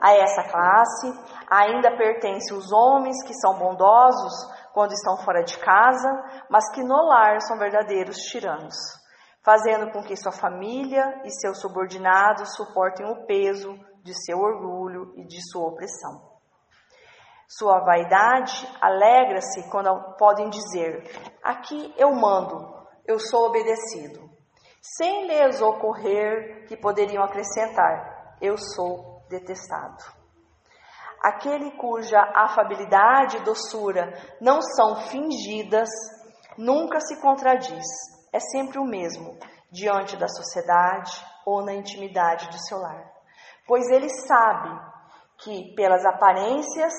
A 0.00 0.14
essa 0.14 0.44
classe 0.44 1.12
ainda 1.50 1.96
pertencem 1.96 2.56
os 2.56 2.70
homens 2.72 3.16
que 3.26 3.34
são 3.34 3.58
bondosos 3.58 4.32
quando 4.72 4.92
estão 4.92 5.16
fora 5.24 5.42
de 5.42 5.58
casa, 5.58 6.08
mas 6.48 6.70
que 6.72 6.84
no 6.84 7.02
lar 7.08 7.40
são 7.40 7.58
verdadeiros 7.58 8.16
tiranos, 8.30 8.76
fazendo 9.48 9.90
com 9.90 10.02
que 10.02 10.14
sua 10.14 10.30
família 10.30 11.22
e 11.24 11.30
seus 11.30 11.58
subordinados 11.62 12.54
suportem 12.54 13.06
o 13.06 13.24
peso 13.24 13.72
de 14.02 14.12
seu 14.26 14.38
orgulho 14.38 15.14
e 15.16 15.24
de 15.24 15.40
sua 15.50 15.68
opressão. 15.68 16.20
Sua 17.48 17.80
vaidade 17.80 18.68
alegra-se 18.78 19.70
quando 19.70 19.88
podem 20.18 20.50
dizer: 20.50 21.02
Aqui 21.42 21.94
eu 21.96 22.12
mando, 22.12 22.58
eu 23.06 23.18
sou 23.18 23.46
obedecido, 23.46 24.28
sem 24.82 25.26
lhes 25.26 25.62
ocorrer 25.62 26.66
que 26.66 26.76
poderiam 26.76 27.24
acrescentar: 27.24 28.36
Eu 28.42 28.58
sou 28.58 29.22
detestado. 29.30 30.04
Aquele 31.22 31.70
cuja 31.78 32.20
afabilidade 32.36 33.38
e 33.38 33.44
doçura 33.44 34.12
não 34.42 34.60
são 34.60 35.08
fingidas, 35.08 35.88
nunca 36.58 37.00
se 37.00 37.18
contradiz, 37.18 37.86
é 38.32 38.40
sempre 38.40 38.78
o 38.78 38.84
mesmo, 38.84 39.38
diante 39.70 40.16
da 40.16 40.28
sociedade 40.28 41.12
ou 41.44 41.64
na 41.64 41.74
intimidade 41.74 42.48
do 42.48 42.58
seu 42.58 42.78
lar. 42.78 43.10
Pois 43.66 43.88
ele 43.90 44.08
sabe 44.08 44.80
que 45.38 45.74
pelas 45.74 46.04
aparências, 46.04 46.92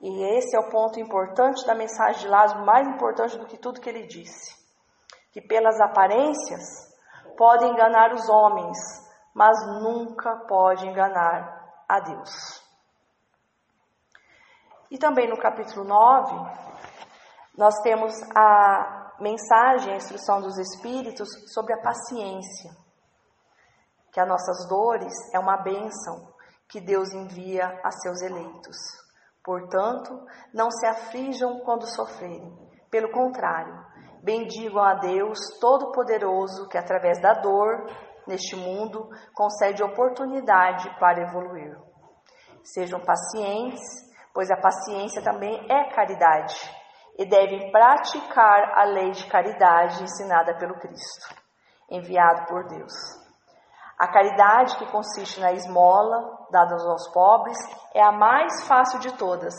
e 0.00 0.22
esse 0.36 0.56
é 0.56 0.60
o 0.60 0.70
ponto 0.70 0.98
importante 0.98 1.66
da 1.66 1.74
mensagem 1.74 2.22
de 2.22 2.28
Lázaro, 2.28 2.64
mais 2.64 2.88
importante 2.88 3.38
do 3.38 3.46
que 3.46 3.56
tudo 3.56 3.80
que 3.80 3.88
ele 3.88 4.06
disse, 4.06 4.54
que 5.32 5.40
pelas 5.40 5.80
aparências 5.80 6.92
podem 7.36 7.70
enganar 7.70 8.12
os 8.12 8.28
homens, 8.28 8.78
mas 9.34 9.56
nunca 9.82 10.36
pode 10.46 10.86
enganar 10.86 11.62
a 11.88 12.00
Deus. 12.00 12.62
E 14.90 14.98
também 14.98 15.28
no 15.28 15.38
capítulo 15.38 15.84
9, 15.84 16.34
nós 17.56 17.74
temos 17.82 18.12
a 18.34 19.01
mensagem, 19.22 19.92
a 19.92 19.96
instrução 19.96 20.40
dos 20.40 20.58
Espíritos 20.58 21.28
sobre 21.54 21.72
a 21.72 21.80
paciência, 21.80 22.70
que 24.12 24.20
as 24.20 24.28
nossas 24.28 24.68
dores 24.68 25.14
é 25.32 25.38
uma 25.38 25.56
bênção 25.62 26.32
que 26.68 26.80
Deus 26.80 27.12
envia 27.12 27.66
a 27.84 27.90
seus 27.90 28.20
eleitos. 28.20 28.76
Portanto, 29.44 30.12
não 30.52 30.70
se 30.70 30.86
aflijam 30.86 31.60
quando 31.60 31.86
sofrerem. 31.86 32.52
Pelo 32.90 33.10
contrário, 33.10 33.74
bendigam 34.22 34.82
a 34.82 34.94
Deus 34.94 35.38
Todo-Poderoso 35.60 36.68
que, 36.68 36.76
através 36.76 37.20
da 37.20 37.32
dor 37.34 37.86
neste 38.26 38.54
mundo, 38.54 39.08
concede 39.34 39.82
oportunidade 39.82 40.88
para 40.98 41.22
evoluir. 41.22 41.76
Sejam 42.62 43.00
pacientes 43.00 43.80
pois 44.34 44.50
a 44.50 44.56
paciência 44.56 45.22
também 45.22 45.66
é 45.70 45.90
caridade, 45.90 46.54
e 47.18 47.26
devem 47.26 47.70
praticar 47.70 48.78
a 48.78 48.84
lei 48.84 49.10
de 49.10 49.26
caridade 49.26 50.02
ensinada 50.02 50.56
pelo 50.58 50.78
Cristo, 50.78 51.34
enviado 51.90 52.46
por 52.46 52.66
Deus. 52.66 52.92
A 53.98 54.08
caridade, 54.08 54.76
que 54.78 54.90
consiste 54.90 55.40
na 55.40 55.52
esmola 55.52 56.46
dada 56.50 56.74
aos 56.74 57.08
pobres, 57.12 57.58
é 57.94 58.02
a 58.02 58.10
mais 58.10 58.66
fácil 58.66 58.98
de 58.98 59.16
todas. 59.16 59.54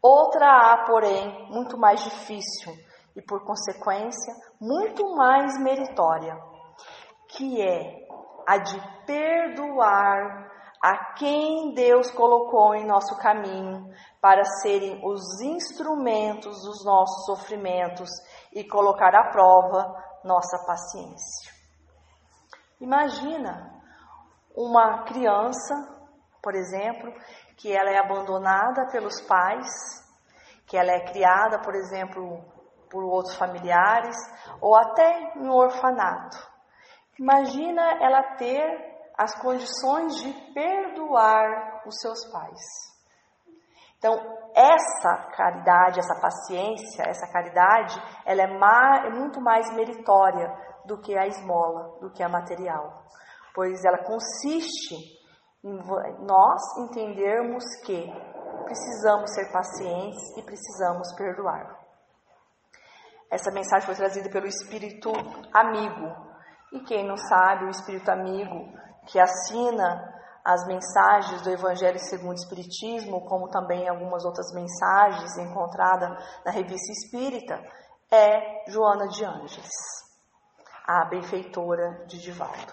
Outra 0.00 0.46
há, 0.46 0.84
porém, 0.86 1.50
muito 1.50 1.76
mais 1.76 2.02
difícil 2.04 2.72
e, 3.16 3.22
por 3.22 3.44
consequência, 3.44 4.32
muito 4.60 5.16
mais 5.16 5.58
meritória, 5.60 6.38
que 7.30 7.60
é 7.60 8.06
a 8.46 8.58
de 8.58 8.80
perdoar 9.04 10.47
a 10.82 11.14
quem 11.14 11.74
Deus 11.74 12.10
colocou 12.10 12.74
em 12.74 12.86
nosso 12.86 13.16
caminho 13.18 13.92
para 14.20 14.44
serem 14.62 15.00
os 15.04 15.40
instrumentos 15.40 16.62
dos 16.62 16.84
nossos 16.84 17.26
sofrimentos 17.26 18.08
e 18.52 18.64
colocar 18.64 19.14
à 19.14 19.30
prova 19.30 19.94
nossa 20.24 20.58
paciência. 20.66 21.52
Imagina 22.80 23.72
uma 24.54 25.04
criança, 25.04 25.74
por 26.42 26.54
exemplo, 26.54 27.12
que 27.56 27.72
ela 27.72 27.90
é 27.90 27.98
abandonada 27.98 28.86
pelos 28.90 29.20
pais, 29.22 29.68
que 30.66 30.76
ela 30.76 30.92
é 30.92 31.04
criada, 31.04 31.60
por 31.60 31.74
exemplo, 31.74 32.44
por 32.88 33.02
outros 33.04 33.36
familiares 33.36 34.16
ou 34.60 34.76
até 34.76 35.32
em 35.36 35.48
um 35.48 35.52
orfanato. 35.52 36.36
Imagina 37.18 37.82
ela 38.00 38.22
ter 38.36 38.87
as 39.18 39.34
condições 39.40 40.14
de 40.22 40.32
perdoar 40.54 41.82
os 41.84 41.98
seus 42.00 42.24
pais. 42.30 42.62
Então, 43.98 44.14
essa 44.54 45.28
caridade, 45.36 45.98
essa 45.98 46.20
paciência, 46.20 47.02
essa 47.02 47.26
caridade, 47.32 48.00
ela 48.24 48.42
é, 48.42 49.08
é 49.08 49.10
muito 49.10 49.40
mais 49.40 49.74
meritória 49.74 50.48
do 50.84 51.00
que 51.00 51.18
a 51.18 51.26
esmola, 51.26 51.98
do 52.00 52.12
que 52.12 52.22
a 52.22 52.28
material. 52.28 53.02
Pois 53.52 53.84
ela 53.84 54.04
consiste 54.04 54.94
em 55.64 55.74
nós 56.24 56.62
entendermos 56.78 57.64
que 57.84 58.06
precisamos 58.64 59.34
ser 59.34 59.50
pacientes 59.50 60.36
e 60.36 60.42
precisamos 60.42 61.12
perdoar. 61.16 61.76
Essa 63.28 63.50
mensagem 63.50 63.84
foi 63.84 63.96
trazida 63.96 64.30
pelo 64.30 64.46
Espírito 64.46 65.10
Amigo. 65.52 66.28
E 66.72 66.80
quem 66.84 67.06
não 67.06 67.16
sabe, 67.16 67.64
o 67.64 67.70
Espírito 67.70 68.10
Amigo 68.10 68.72
que 69.08 69.18
assina 69.18 70.14
as 70.44 70.66
mensagens 70.66 71.42
do 71.42 71.50
Evangelho 71.50 71.98
segundo 71.98 72.32
o 72.32 72.40
Espiritismo, 72.40 73.26
como 73.26 73.48
também 73.48 73.88
algumas 73.88 74.24
outras 74.24 74.52
mensagens 74.54 75.36
encontradas 75.38 76.10
na 76.44 76.52
revista 76.52 76.92
Espírita, 76.92 77.60
é 78.10 78.70
Joana 78.70 79.08
de 79.08 79.24
Ângeles, 79.24 79.74
a 80.86 81.04
benfeitora 81.06 82.06
de 82.06 82.20
Divaldo. 82.20 82.72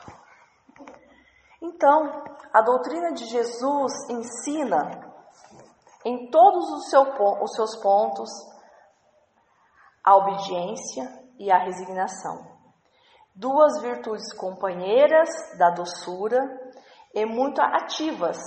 Então, 1.61 2.23
a 2.53 2.61
doutrina 2.61 3.11
de 3.13 3.25
Jesus 3.25 3.91
ensina 4.09 5.13
em 6.05 6.29
todos 6.29 6.69
os, 6.71 6.89
seu, 6.89 7.01
os 7.41 7.55
seus 7.55 7.75
pontos 7.81 8.29
a 10.03 10.15
obediência 10.15 11.11
e 11.39 11.51
a 11.51 11.57
resignação 11.57 12.54
duas 13.35 13.81
virtudes 13.81 14.33
companheiras 14.33 15.29
da 15.57 15.69
doçura 15.71 16.39
e 17.13 17.25
muito 17.25 17.61
ativas, 17.61 18.37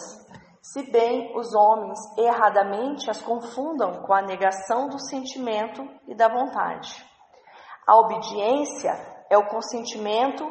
se 0.63 0.91
bem 0.91 1.37
os 1.37 1.55
homens 1.55 1.99
erradamente 2.17 3.11
as 3.11 3.21
confundam 3.21 4.03
com 4.03 4.15
a 4.15 4.23
negação 4.23 4.89
do 4.89 4.99
sentimento 4.99 5.83
e 6.07 6.15
da 6.15 6.29
vontade. 6.29 7.05
A 7.87 7.97
obediência 7.99 8.93
é 9.31 9.37
o 9.37 9.49
consentimento 9.49 10.45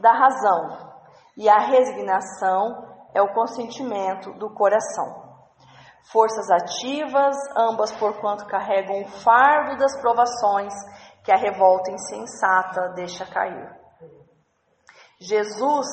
da 0.00 0.12
razão 0.12 0.92
e 1.36 1.48
a 1.48 1.58
resignação 1.58 2.96
é 3.14 3.22
o 3.22 3.32
consentimento 3.32 4.32
do 4.34 4.52
coração. 4.54 5.24
Forças 6.12 6.48
ativas, 6.50 7.36
ambas 7.56 7.92
porquanto 7.96 8.46
carregam 8.46 9.02
o 9.02 9.08
fardo 9.08 9.76
das 9.76 10.00
provações 10.00 10.72
que 11.26 11.32
a 11.32 11.36
revolta 11.36 11.90
insensata 11.90 12.90
deixa 12.90 13.26
cair. 13.26 13.68
Jesus 15.18 15.88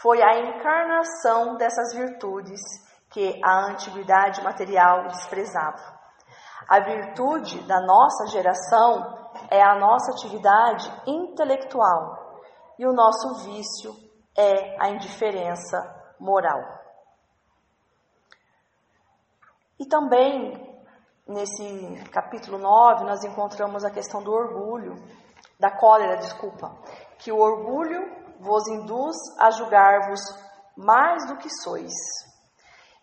foi 0.00 0.22
a 0.22 0.38
encarnação 0.38 1.56
dessas 1.56 1.94
virtudes 1.94 2.62
que 3.10 3.38
a 3.44 3.66
antiguidade 3.66 4.42
material 4.42 5.06
desprezava. 5.08 6.00
A 6.66 6.80
virtude 6.80 7.60
da 7.66 7.78
nossa 7.82 8.26
geração 8.28 9.30
é 9.50 9.62
a 9.62 9.78
nossa 9.78 10.12
atividade 10.12 10.90
intelectual 11.06 12.40
e 12.78 12.86
o 12.86 12.92
nosso 12.94 13.44
vício 13.44 13.94
é 14.34 14.82
a 14.82 14.88
indiferença 14.88 15.76
moral. 16.18 16.62
E 19.78 19.84
também 19.84 20.73
nesse 21.26 22.04
capítulo 22.10 22.58
9, 22.58 23.04
nós 23.04 23.24
encontramos 23.24 23.84
a 23.84 23.90
questão 23.90 24.22
do 24.22 24.30
orgulho, 24.30 24.94
da 25.58 25.70
cólera, 25.70 26.18
desculpa, 26.18 26.76
que 27.18 27.32
o 27.32 27.38
orgulho 27.38 28.02
vos 28.40 28.66
induz 28.68 29.16
a 29.38 29.50
julgar-vos 29.50 30.20
mais 30.76 31.26
do 31.26 31.36
que 31.38 31.48
sois, 31.62 31.92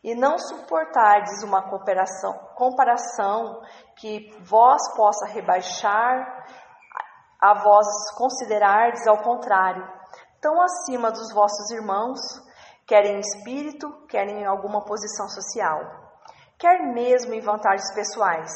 e 0.04 0.14
não 0.14 0.38
suportardes 0.38 1.44
uma 1.44 1.70
comparação, 1.70 2.34
comparação 2.56 3.62
que 3.96 4.32
vós 4.42 4.82
possa 4.96 5.26
rebaixar 5.26 6.46
a 7.40 7.54
vós 7.56 7.88
considerardes 8.18 9.08
ao 9.08 9.24
contrário, 9.24 9.88
tão 10.40 10.62
acima 10.62 11.12
dos 11.12 11.34
vossos 11.34 11.72
irmãos, 11.72 12.20
querem 12.86 13.16
em 13.16 13.20
espírito, 13.20 14.06
querem 14.08 14.42
em 14.42 14.46
alguma 14.46 14.84
posição 14.84 15.28
social 15.30 16.01
quer 16.62 16.80
mesmo 16.94 17.34
em 17.34 17.42
vantagens 17.42 17.92
pessoais, 17.96 18.52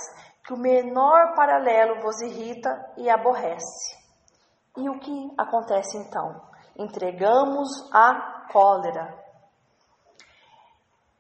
que 0.46 0.54
o 0.54 0.60
menor 0.60 1.34
paralelo 1.36 2.02
vos 2.02 2.22
irrita 2.22 2.70
e 2.96 3.10
aborrece. 3.10 3.98
E 4.78 4.88
o 4.88 5.00
que 5.00 5.34
acontece 5.36 5.98
então? 5.98 6.40
Entregamos 6.78 7.68
a 7.92 8.46
cólera. 8.52 9.18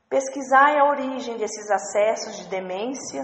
Pesquisai 0.07 0.77
a 0.77 0.85
origem 0.85 1.37
desses 1.37 1.71
acessos 1.71 2.37
de 2.37 2.47
demência 2.49 3.23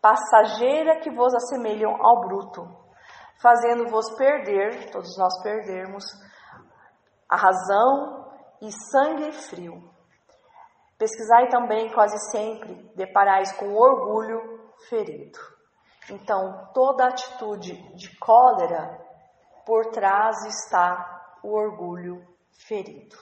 passageira 0.00 1.00
que 1.00 1.10
vos 1.10 1.34
assemelham 1.34 1.90
ao 2.00 2.20
bruto, 2.20 2.62
fazendo-vos 3.42 4.14
perder, 4.16 4.92
todos 4.92 5.18
nós 5.18 5.42
perdermos, 5.42 6.04
a 7.28 7.36
razão 7.36 8.30
e 8.62 8.70
sangue 8.70 9.32
frio. 9.32 9.95
Pesquisai 10.98 11.48
também 11.48 11.92
quase 11.92 12.18
sempre 12.30 12.74
deparais 12.94 13.52
com 13.52 13.74
orgulho 13.74 14.72
ferido. 14.88 15.38
Então, 16.10 16.70
toda 16.72 17.06
atitude 17.06 17.74
de 17.94 18.16
cólera, 18.18 18.98
por 19.66 19.86
trás 19.90 20.36
está 20.46 21.38
o 21.42 21.52
orgulho 21.52 22.24
ferido. 22.66 23.16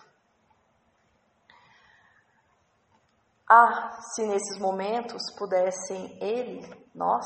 Ah, 3.49 3.91
se 4.15 4.27
nesses 4.27 4.59
momentos 4.59 5.23
pudessem 5.37 6.17
ele, 6.21 6.67
nós, 6.95 7.25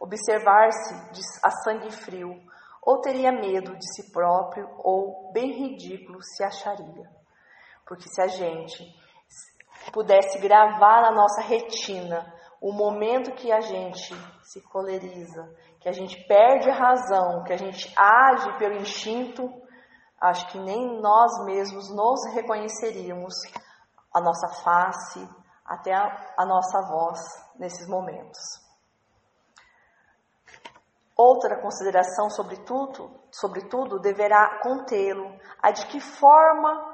observar-se 0.00 0.94
a 1.42 1.50
sangue 1.50 1.90
frio, 1.90 2.34
ou 2.82 3.00
teria 3.00 3.32
medo 3.32 3.76
de 3.76 3.94
si 3.94 4.12
próprio, 4.12 4.68
ou 4.78 5.32
bem 5.32 5.52
ridículo 5.52 6.18
se 6.22 6.44
acharia. 6.44 7.10
Porque 7.86 8.08
se 8.08 8.20
a 8.20 8.26
gente 8.26 8.82
pudesse 9.90 10.38
gravar 10.38 11.02
na 11.02 11.12
nossa 11.12 11.40
retina 11.42 12.32
o 12.60 12.72
momento 12.72 13.32
que 13.32 13.52
a 13.52 13.60
gente 13.60 14.14
se 14.42 14.60
coleriza, 14.68 15.54
que 15.80 15.88
a 15.88 15.92
gente 15.92 16.16
perde 16.26 16.70
a 16.70 16.74
razão, 16.74 17.44
que 17.44 17.52
a 17.52 17.58
gente 17.58 17.92
age 17.96 18.56
pelo 18.58 18.76
instinto, 18.76 19.50
acho 20.20 20.46
que 20.48 20.58
nem 20.58 21.00
nós 21.00 21.44
mesmos 21.44 21.94
nos 21.94 22.32
reconheceríamos 22.32 23.34
a 24.14 24.20
nossa 24.20 24.48
face, 24.62 25.28
até 25.64 25.92
a, 25.92 26.34
a 26.38 26.46
nossa 26.46 26.80
voz 26.82 27.20
nesses 27.58 27.88
momentos. 27.88 28.38
Outra 31.16 31.60
consideração, 31.60 32.28
sobretudo, 32.28 33.10
sobretudo 33.30 34.00
deverá 34.00 34.60
contê-lo 34.62 35.38
a 35.62 35.70
de 35.70 35.86
que 35.86 36.00
forma, 36.00 36.93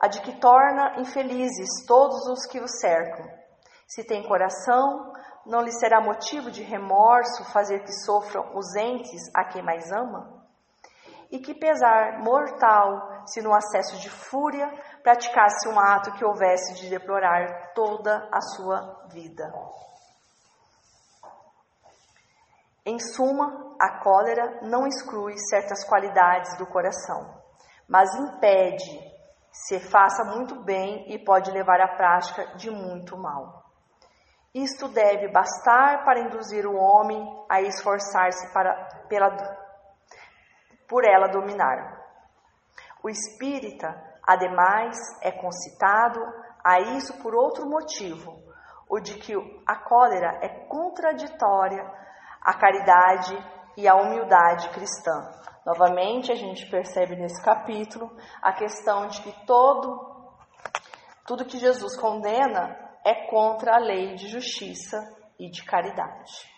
a 0.00 0.08
de 0.08 0.20
que 0.20 0.38
torna 0.38 1.00
infelizes 1.00 1.68
todos 1.86 2.26
os 2.28 2.46
que 2.46 2.60
o 2.60 2.68
cercam. 2.68 3.26
Se 3.86 4.04
tem 4.04 4.26
coração, 4.26 5.12
não 5.46 5.60
lhe 5.60 5.72
será 5.72 6.00
motivo 6.00 6.50
de 6.50 6.62
remorso 6.62 7.44
fazer 7.52 7.80
que 7.84 7.92
sofram 7.92 8.56
os 8.56 8.74
entes 8.74 9.22
a 9.34 9.44
quem 9.44 9.62
mais 9.62 9.90
ama? 9.92 10.44
E 11.30 11.38
que 11.38 11.54
pesar 11.54 12.18
mortal 12.18 13.26
se 13.26 13.40
no 13.42 13.54
acesso 13.54 13.98
de 13.98 14.10
fúria 14.10 14.68
praticasse 15.02 15.68
um 15.68 15.78
ato 15.78 16.12
que 16.12 16.24
houvesse 16.24 16.74
de 16.74 16.88
deplorar 16.88 17.72
toda 17.74 18.28
a 18.32 18.40
sua 18.40 19.06
vida. 19.08 19.52
Em 22.84 23.00
suma, 23.00 23.74
a 23.80 24.00
cólera 24.00 24.60
não 24.62 24.86
exclui 24.86 25.34
certas 25.50 25.84
qualidades 25.84 26.56
do 26.56 26.66
coração, 26.66 27.34
mas 27.88 28.08
impede, 28.14 29.15
se 29.64 29.80
faça 29.80 30.22
muito 30.24 30.62
bem 30.62 31.10
e 31.12 31.18
pode 31.18 31.50
levar 31.50 31.80
à 31.80 31.96
prática 31.96 32.56
de 32.56 32.70
muito 32.70 33.16
mal. 33.16 33.64
Isto 34.54 34.88
deve 34.88 35.28
bastar 35.28 36.04
para 36.04 36.20
induzir 36.20 36.66
o 36.66 36.76
homem 36.76 37.22
a 37.48 37.60
esforçar-se 37.62 38.52
por 40.88 41.04
ela 41.04 41.28
dominar. 41.28 42.00
O 43.02 43.08
espírita, 43.08 43.88
ademais, 44.22 44.96
é 45.22 45.32
concitado 45.32 46.20
a 46.64 46.80
isso 46.80 47.20
por 47.22 47.34
outro 47.34 47.68
motivo, 47.68 48.42
o 48.88 49.00
de 49.00 49.14
que 49.14 49.34
a 49.66 49.76
cólera 49.76 50.38
é 50.42 50.48
contraditória 50.66 51.84
à 52.40 52.54
caridade 52.54 53.36
e 53.76 53.88
à 53.88 53.94
humildade 53.94 54.68
cristã. 54.70 55.30
Novamente, 55.64 56.30
a 56.30 56.34
gente 56.34 56.68
percebe 56.70 57.16
nesse 57.16 57.42
capítulo 57.42 58.10
a 58.40 58.52
questão 58.52 59.08
de 59.08 59.20
que 59.22 59.46
todo 59.46 60.14
tudo 61.26 61.44
que 61.44 61.58
Jesus 61.58 61.96
condena 61.96 62.78
é 63.04 63.28
contra 63.28 63.74
a 63.74 63.78
lei 63.78 64.14
de 64.14 64.28
justiça 64.28 64.96
e 65.38 65.50
de 65.50 65.64
caridade. 65.64 66.56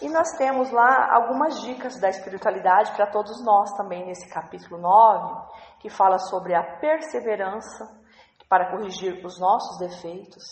E 0.00 0.08
nós 0.08 0.32
temos 0.36 0.70
lá 0.70 1.14
algumas 1.14 1.60
dicas 1.60 2.00
da 2.00 2.08
espiritualidade 2.08 2.92
para 2.92 3.10
todos 3.10 3.44
nós 3.44 3.72
também 3.76 4.04
nesse 4.06 4.28
capítulo 4.28 4.80
9, 4.80 5.52
que 5.80 5.88
fala 5.88 6.18
sobre 6.18 6.54
a 6.54 6.78
perseverança 6.78 7.86
para 8.48 8.70
corrigir 8.70 9.24
os 9.24 9.38
nossos 9.38 9.78
defeitos, 9.78 10.42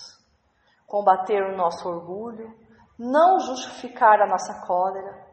combater 0.87 1.43
o 1.43 1.57
nosso 1.57 1.89
orgulho, 1.89 2.55
não 2.99 3.39
justificar 3.41 4.21
a 4.21 4.27
nossa 4.27 4.67
cólera. 4.67 5.27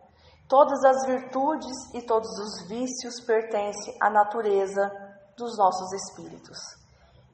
Todas 0.48 0.84
as 0.84 1.06
virtudes 1.06 1.94
e 1.94 2.02
todos 2.02 2.30
os 2.40 2.68
vícios 2.68 3.22
pertencem 3.26 3.96
à 4.02 4.10
natureza 4.10 4.90
dos 5.38 5.58
nossos 5.58 5.94
espíritos 5.94 6.58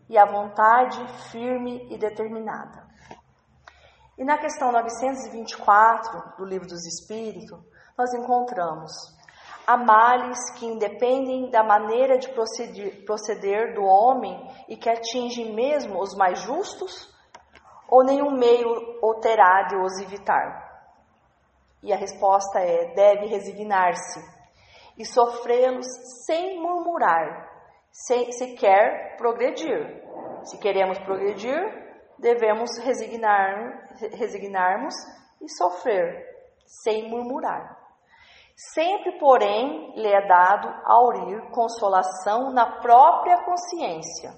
e 0.10 0.18
a 0.18 0.26
vontade 0.26 1.08
firme 1.32 1.88
e 1.90 1.98
determinada. 1.98 2.86
E 4.18 4.24
na 4.24 4.38
questão 4.38 4.72
924 4.72 6.38
do 6.38 6.46
Livro 6.46 6.68
dos 6.68 6.86
Espíritos, 6.86 7.60
nós 7.98 8.14
encontramos 8.14 8.92
há 9.66 9.78
males 9.78 10.38
que 10.58 10.66
independem 10.66 11.50
da 11.50 11.64
maneira 11.64 12.18
de 12.18 12.30
proceder, 12.30 13.04
proceder 13.04 13.74
do 13.74 13.84
homem 13.84 14.38
e 14.70 14.78
que 14.78 14.90
atingem 14.90 15.54
mesmo 15.54 16.00
os 16.02 16.16
mais 16.16 16.40
justos, 16.42 17.14
ou 17.90 18.04
nenhum 18.04 18.32
meio 18.32 18.70
o 19.02 19.16
terá 19.16 19.64
de 19.64 19.76
os 19.76 20.00
evitar? 20.02 20.64
E 21.84 21.94
a 21.94 21.98
resposta 21.98 22.60
é: 22.60 22.94
deve 22.94 23.28
resignar-se 23.28 24.20
e 24.98 25.06
sofrê-los 25.06 25.86
sem 26.26 26.60
murmurar, 26.60 27.50
se, 27.92 28.32
se 28.32 28.56
quer 28.56 29.18
progredir. 29.18 30.04
Se 30.44 30.58
queremos 30.60 31.00
progredir, 31.00 31.60
devemos 32.20 32.78
resignar, 32.80 33.90
resignarmos 34.14 34.94
e 35.42 35.50
sofrer, 35.50 36.24
sem 36.66 37.10
murmurar. 37.10 37.78
Sempre, 38.74 39.20
porém, 39.20 39.94
lhe 39.96 40.08
é 40.08 40.28
dado 40.28 40.70
aurir 40.86 41.50
consolação 41.52 42.54
na 42.54 42.80
própria 42.80 43.44
consciência, 43.44 44.32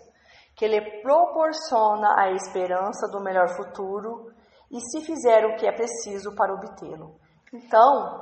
que 0.58 0.68
lhe 0.68 1.02
proporciona 1.02 2.20
a 2.20 2.32
esperança 2.32 3.08
do 3.12 3.22
melhor 3.22 3.48
futuro 3.56 4.34
e 4.72 4.80
se 4.82 5.02
fizer 5.06 5.46
o 5.46 5.56
que 5.56 5.68
é 5.68 5.72
preciso 5.72 6.36
para 6.36 6.54
obtê-lo. 6.54 7.16
Então, 7.54 8.20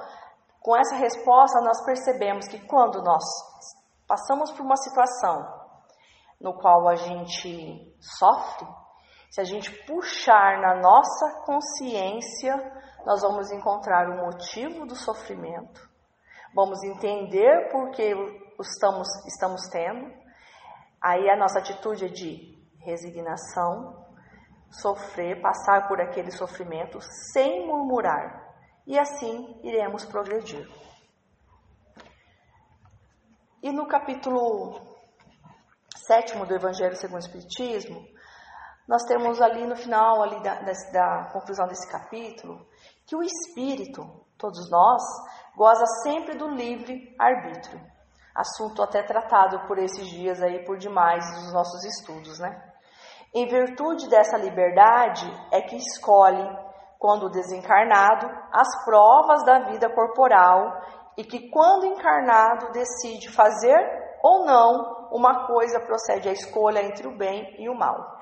com 0.62 0.76
essa 0.76 0.95
resposta, 0.95 1.62
nós 1.62 1.84
percebemos 1.86 2.48
que 2.48 2.60
quando 2.67 3.02
nós 3.02 3.24
passamos 4.06 4.52
por 4.52 4.62
uma 4.62 4.76
situação 4.76 5.48
no 6.39 6.54
qual 6.60 6.89
a 6.89 6.95
gente 6.95 7.95
sofre, 8.19 8.67
se 9.32 9.39
a 9.39 9.43
gente 9.45 9.71
puxar 9.86 10.60
na 10.60 10.76
nossa 10.82 11.41
consciência, 11.45 12.54
nós 13.06 13.21
vamos 13.21 13.50
encontrar 13.52 14.10
o 14.10 14.26
motivo 14.26 14.86
do 14.86 14.95
sofrimento, 14.95 15.82
vamos 16.54 16.84
entender 16.84 17.69
por 17.71 17.91
que 17.91 18.13
estamos, 18.60 19.08
estamos 19.26 19.62
tendo. 19.71 20.24
Aí 21.08 21.30
a 21.30 21.38
nossa 21.38 21.60
atitude 21.60 22.06
é 22.06 22.08
de 22.08 22.58
resignação, 22.80 24.04
sofrer, 24.72 25.39
passar 25.39 25.88
por 25.88 26.02
aquele 26.02 26.32
sofrimento 26.32 26.98
sem 27.32 27.68
murmurar, 27.68 28.44
e 28.88 28.98
assim 28.98 29.60
iremos 29.62 30.04
progredir. 30.04 30.68
E 33.62 33.72
no 33.72 33.88
capítulo 33.88 34.82
sétimo 36.08 36.44
do 36.44 36.56
Evangelho 36.56 36.96
segundo 36.96 37.18
o 37.18 37.26
Espiritismo, 37.28 38.04
nós 38.88 39.04
temos 39.04 39.39
ali 39.39 39.68
no 39.68 39.76
final 39.76 40.24
ali 40.24 40.41
da, 40.41 40.56
da, 40.56 40.72
da 40.91 41.30
conclusão 41.32 41.68
desse 41.68 41.88
capítulo 41.91 42.65
que 43.06 43.15
o 43.15 43.22
Espírito, 43.22 44.26
todos 44.39 44.72
nós, 44.72 45.04
goza 45.56 45.86
sempre 46.02 46.36
do 46.36 46.48
livre 46.48 47.15
arbítrio. 47.20 47.94
Assunto 48.36 48.84
até 48.84 49.02
tratado 49.02 49.65
por 49.65 49.78
esses 49.78 50.08
dias 50.08 50.41
aí 50.41 50.65
por 50.65 50.78
demais 50.78 51.24
dos 51.36 51.54
nossos 51.54 51.86
estudos, 51.86 52.38
né? 52.39 52.62
Em 53.34 53.48
virtude 53.48 54.10
dessa 54.10 54.38
liberdade 54.38 55.26
é 55.52 55.62
que 55.62 55.76
escolhe, 55.78 56.45
quando 57.00 57.30
desencarnado, 57.30 58.28
as 58.52 58.84
provas 58.84 59.43
da 59.45 59.69
vida 59.69 59.89
corporal 59.89 60.82
e 61.17 61.24
que, 61.24 61.50
quando 61.50 61.86
encarnado, 61.86 62.71
decide 62.71 63.30
fazer 63.32 63.78
ou 64.21 64.45
não 64.45 65.08
uma 65.12 65.48
coisa, 65.48 65.80
procede 65.80 66.28
à 66.28 66.32
escolha 66.32 66.84
entre 66.84 67.08
o 67.08 67.17
bem 67.17 67.56
e 67.58 67.69
o 67.69 67.76
mal. 67.76 68.15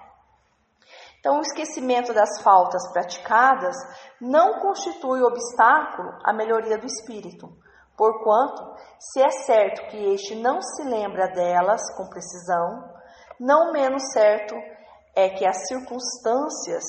Então, 1.19 1.38
o 1.38 1.41
esquecimento 1.41 2.13
das 2.13 2.41
faltas 2.41 2.91
praticadas 2.91 3.76
não 4.19 4.60
constitui 4.60 5.21
obstáculo 5.21 6.10
à 6.23 6.34
melhoria 6.34 6.78
do 6.78 6.86
espírito, 6.86 7.47
porquanto, 7.97 8.75
se 8.99 9.21
é 9.21 9.29
certo 9.29 9.88
que 9.88 10.13
este 10.13 10.36
não 10.36 10.62
se 10.62 10.84
lembra 10.84 11.27
delas 11.27 11.82
com 11.95 12.10
precisão, 12.10 12.91
não 13.39 13.71
menos 13.71 14.03
certo 14.12 14.56
é 15.15 15.29
que 15.29 15.45
as 15.45 15.67
circunstâncias 15.67 16.84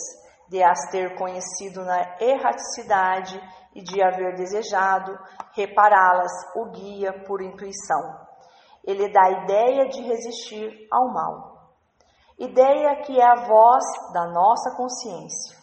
de 0.49 0.63
as 0.63 0.79
ter 0.91 1.17
conhecido 1.17 1.85
na 1.85 2.17
erraticidade 2.21 3.41
e 3.75 3.83
de 3.83 4.03
haver 4.03 4.35
desejado 4.37 5.19
repará-las 5.55 6.33
o 6.57 6.71
guia 6.71 7.25
por 7.27 7.43
intuição. 7.43 8.25
Ele 8.85 9.11
dá 9.11 9.25
a 9.25 9.45
ideia 9.45 9.89
de 9.89 10.03
resistir 10.03 10.87
ao 10.93 11.13
mal. 11.13 11.55
Ideia 12.39 13.03
que 13.03 13.19
é 13.19 13.25
a 13.25 13.47
voz 13.47 13.85
da 14.13 14.27
nossa 14.27 14.77
consciência. 14.77 15.54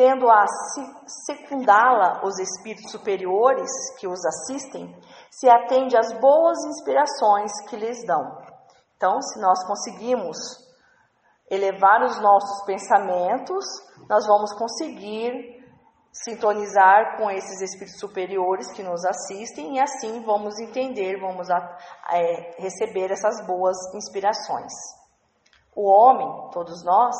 Tendo 0.00 0.30
a 0.30 0.46
secundá-la 1.26 2.24
os 2.24 2.38
espíritos 2.38 2.90
superiores 2.90 3.68
que 3.98 4.08
os 4.08 4.24
assistem, 4.24 4.98
se 5.30 5.46
atende 5.46 5.94
às 5.94 6.10
boas 6.18 6.56
inspirações 6.64 7.52
que 7.68 7.76
lhes 7.76 8.02
dão. 8.06 8.24
Então, 8.96 9.20
se 9.20 9.38
nós 9.38 9.62
conseguimos 9.66 10.38
elevar 11.50 12.02
os 12.02 12.18
nossos 12.18 12.64
pensamentos, 12.64 13.62
nós 14.08 14.26
vamos 14.26 14.54
conseguir 14.54 15.62
sintonizar 16.10 17.18
com 17.18 17.30
esses 17.30 17.60
espíritos 17.60 18.00
superiores 18.00 18.72
que 18.72 18.82
nos 18.82 19.04
assistem 19.04 19.76
e 19.76 19.80
assim 19.80 20.24
vamos 20.24 20.58
entender, 20.60 21.20
vamos 21.20 21.50
é, 21.50 22.54
receber 22.56 23.10
essas 23.10 23.46
boas 23.46 23.76
inspirações. 23.94 24.72
O 25.76 25.86
homem, 25.90 26.50
todos 26.52 26.82
nós, 26.86 27.14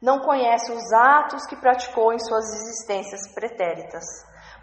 não 0.00 0.20
conhece 0.20 0.72
os 0.72 0.92
atos 0.92 1.44
que 1.46 1.56
praticou 1.56 2.12
em 2.12 2.18
suas 2.18 2.44
existências 2.54 3.32
pretéritas, 3.34 4.04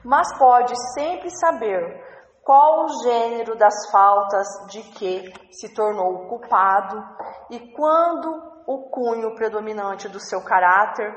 mas 0.04 0.36
pode 0.38 0.73
sempre 0.93 1.30
saber 1.30 2.06
qual 2.43 2.86
o 2.86 3.04
gênero 3.04 3.58
das 3.58 3.91
faltas 3.91 4.47
de 4.69 4.82
que 4.93 5.32
se 5.52 5.73
tornou 5.73 6.28
culpado 6.28 6.97
e 7.52 7.60
quando 7.73 8.47
o 8.65 8.89
cunho 8.89 9.36
predominante 9.36 10.10
do 10.10 10.19
seu 10.19 10.43
caráter. 10.43 11.13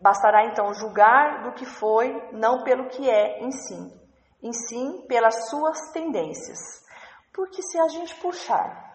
Bastará 0.00 0.44
então 0.46 0.72
julgar 0.74 1.42
do 1.42 1.52
que 1.52 1.66
foi, 1.66 2.12
não 2.32 2.62
pelo 2.62 2.88
que 2.88 3.10
é 3.10 3.40
em 3.40 3.50
si, 3.50 3.92
em 4.42 4.52
si 4.52 5.06
pelas 5.08 5.48
suas 5.48 5.90
tendências. 5.92 6.58
Porque 7.34 7.60
se 7.62 7.80
a 7.80 7.88
gente 7.88 8.14
puxar 8.20 8.86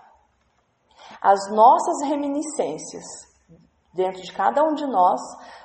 as 1.21 1.51
nossas 1.51 2.07
reminiscências 2.07 3.32
dentro 3.93 4.21
de 4.21 4.33
cada 4.33 4.63
um 4.63 4.73
de 4.73 4.85
nós, 4.87 5.21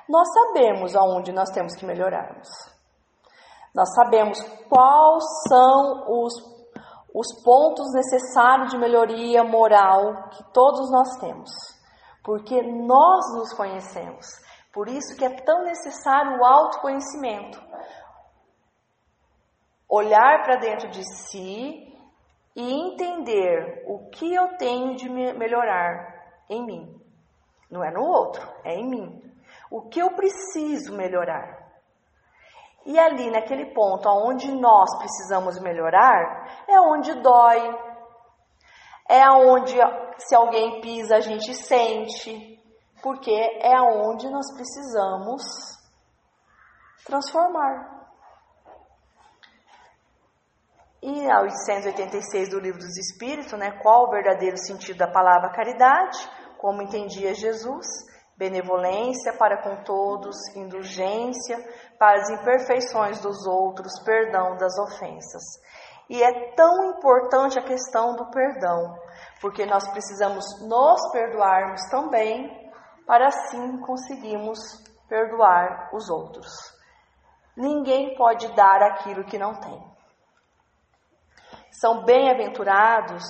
nós 0.08 0.26
sabemos 0.32 0.94
aonde 0.94 1.32
nós 1.32 1.50
temos 1.50 1.74
que 1.74 1.86
melhorarmos. 1.86 2.48
Nós 3.74 3.88
sabemos 3.94 4.38
quais 4.68 5.24
são 5.48 6.04
os, 6.08 6.32
os 7.14 7.42
pontos 7.42 7.86
necessários 7.94 8.70
de 8.70 8.78
melhoria 8.78 9.44
moral 9.44 10.30
que 10.30 10.44
todos 10.52 10.90
nós 10.90 11.16
temos, 11.20 11.50
porque 12.24 12.60
nós 12.62 13.34
nos 13.36 13.52
conhecemos. 13.54 14.26
Por 14.72 14.88
isso 14.88 15.16
que 15.16 15.24
é 15.24 15.30
tão 15.42 15.64
necessário 15.64 16.38
o 16.38 16.44
autoconhecimento. 16.44 17.60
Olhar 19.88 20.42
para 20.44 20.56
dentro 20.56 20.90
de 20.90 21.02
si 21.02 21.88
e 22.54 22.72
entender 22.72 23.84
o 23.86 24.10
que 24.10 24.34
eu 24.34 24.56
tenho 24.58 24.96
de 24.96 25.08
melhorar 25.08 26.44
em 26.50 26.64
mim. 26.64 26.97
Não 27.70 27.84
é 27.84 27.90
no 27.90 28.02
outro, 28.02 28.46
é 28.64 28.74
em 28.74 28.88
mim. 28.88 29.22
O 29.70 29.82
que 29.82 30.00
eu 30.00 30.10
preciso 30.12 30.96
melhorar. 30.96 31.68
E 32.86 32.98
ali, 32.98 33.30
naquele 33.30 33.74
ponto 33.74 34.08
onde 34.08 34.50
nós 34.50 34.96
precisamos 34.98 35.60
melhorar, 35.60 36.64
é 36.66 36.80
onde 36.80 37.12
dói, 37.20 37.60
é 39.08 39.30
onde 39.30 39.76
se 40.18 40.34
alguém 40.34 40.80
pisa 40.80 41.16
a 41.16 41.20
gente 41.20 41.52
sente, 41.54 42.58
porque 43.02 43.32
é 43.60 43.80
onde 43.80 44.30
nós 44.30 44.46
precisamos 44.54 45.42
transformar. 47.04 47.98
E 51.02 51.30
a 51.30 51.42
886 51.42 52.50
do 52.50 52.58
Livro 52.58 52.78
dos 52.78 52.96
Espíritos, 52.96 53.52
né, 53.52 53.70
qual 53.82 54.06
o 54.06 54.10
verdadeiro 54.10 54.56
sentido 54.58 54.98
da 54.98 55.10
palavra 55.10 55.52
caridade, 55.52 56.18
como 56.58 56.82
entendia 56.82 57.34
Jesus, 57.34 57.86
benevolência 58.36 59.32
para 59.36 59.62
com 59.62 59.82
todos, 59.82 60.36
indulgência 60.54 61.56
para 61.98 62.20
as 62.20 62.30
imperfeições 62.30 63.20
dos 63.20 63.46
outros, 63.46 63.92
perdão 64.04 64.56
das 64.56 64.78
ofensas. 64.78 65.42
E 66.08 66.22
é 66.22 66.54
tão 66.54 66.90
importante 66.90 67.58
a 67.58 67.64
questão 67.64 68.14
do 68.14 68.30
perdão, 68.30 68.96
porque 69.40 69.66
nós 69.66 69.86
precisamos 69.90 70.44
nos 70.66 71.12
perdoarmos 71.12 71.80
também, 71.90 72.48
para 73.06 73.28
assim 73.28 73.80
conseguirmos 73.80 74.58
perdoar 75.08 75.90
os 75.92 76.08
outros. 76.08 76.50
Ninguém 77.56 78.14
pode 78.16 78.54
dar 78.54 78.82
aquilo 78.82 79.24
que 79.24 79.38
não 79.38 79.58
tem. 79.58 79.82
São 81.72 82.04
bem-aventurados 82.04 83.24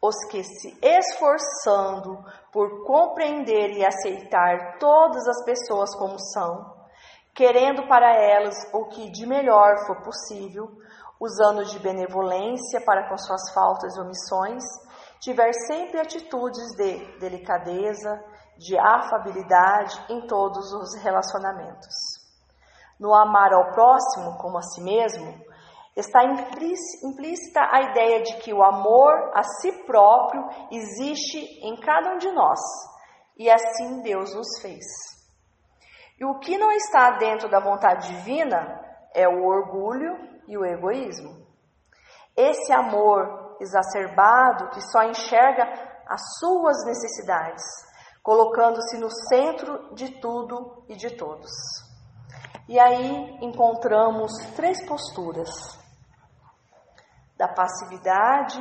os 0.00 0.14
que 0.30 0.42
se 0.42 0.78
esforçando 0.82 2.22
por 2.52 2.84
compreender 2.84 3.72
e 3.72 3.84
aceitar 3.84 4.78
todas 4.78 5.26
as 5.26 5.44
pessoas 5.44 5.94
como 5.96 6.18
são, 6.18 6.74
querendo 7.34 7.86
para 7.88 8.14
elas 8.14 8.56
o 8.72 8.86
que 8.86 9.10
de 9.10 9.26
melhor 9.26 9.86
for 9.86 10.02
possível, 10.02 10.68
usando 11.20 11.64
de 11.64 11.78
benevolência 11.78 12.80
para 12.84 13.08
com 13.08 13.16
suas 13.16 13.52
faltas 13.54 13.96
e 13.96 14.00
omissões, 14.00 14.62
tiver 15.20 15.52
sempre 15.66 16.00
atitudes 16.00 16.64
de 16.76 17.18
delicadeza, 17.18 18.22
de 18.58 18.78
afabilidade 18.78 19.98
em 20.08 20.26
todos 20.26 20.72
os 20.72 20.94
relacionamentos. 21.02 21.94
No 22.98 23.14
amar 23.14 23.52
ao 23.52 23.72
próximo 23.72 24.38
como 24.38 24.58
a 24.58 24.62
si 24.62 24.82
mesmo, 24.82 25.45
está 25.96 26.24
implícita 26.24 27.60
a 27.72 27.90
ideia 27.90 28.22
de 28.22 28.36
que 28.36 28.52
o 28.52 28.62
amor 28.62 29.32
a 29.34 29.42
si 29.42 29.72
próprio 29.84 30.46
existe 30.70 31.38
em 31.62 31.80
cada 31.80 32.12
um 32.12 32.18
de 32.18 32.30
nós 32.32 32.60
e 33.36 33.50
assim 33.50 34.02
Deus 34.02 34.34
nos 34.34 34.60
fez. 34.60 34.84
E 36.18 36.24
o 36.24 36.38
que 36.38 36.58
não 36.58 36.70
está 36.72 37.12
dentro 37.12 37.48
da 37.48 37.60
vontade 37.60 38.08
divina 38.08 38.80
é 39.14 39.26
o 39.26 39.44
orgulho 39.44 40.16
e 40.46 40.56
o 40.56 40.64
egoísmo. 40.64 41.46
Esse 42.36 42.72
amor 42.72 43.56
exacerbado 43.60 44.70
que 44.70 44.80
só 44.82 45.02
enxerga 45.02 45.64
as 46.06 46.20
suas 46.38 46.84
necessidades, 46.84 47.62
colocando-se 48.22 48.98
no 48.98 49.10
centro 49.28 49.94
de 49.94 50.20
tudo 50.20 50.84
e 50.88 50.94
de 50.94 51.16
todos. 51.16 51.50
E 52.68 52.78
aí 52.78 53.38
encontramos 53.40 54.32
três 54.54 54.86
posturas 54.86 55.48
da 57.36 57.48
passividade, 57.48 58.58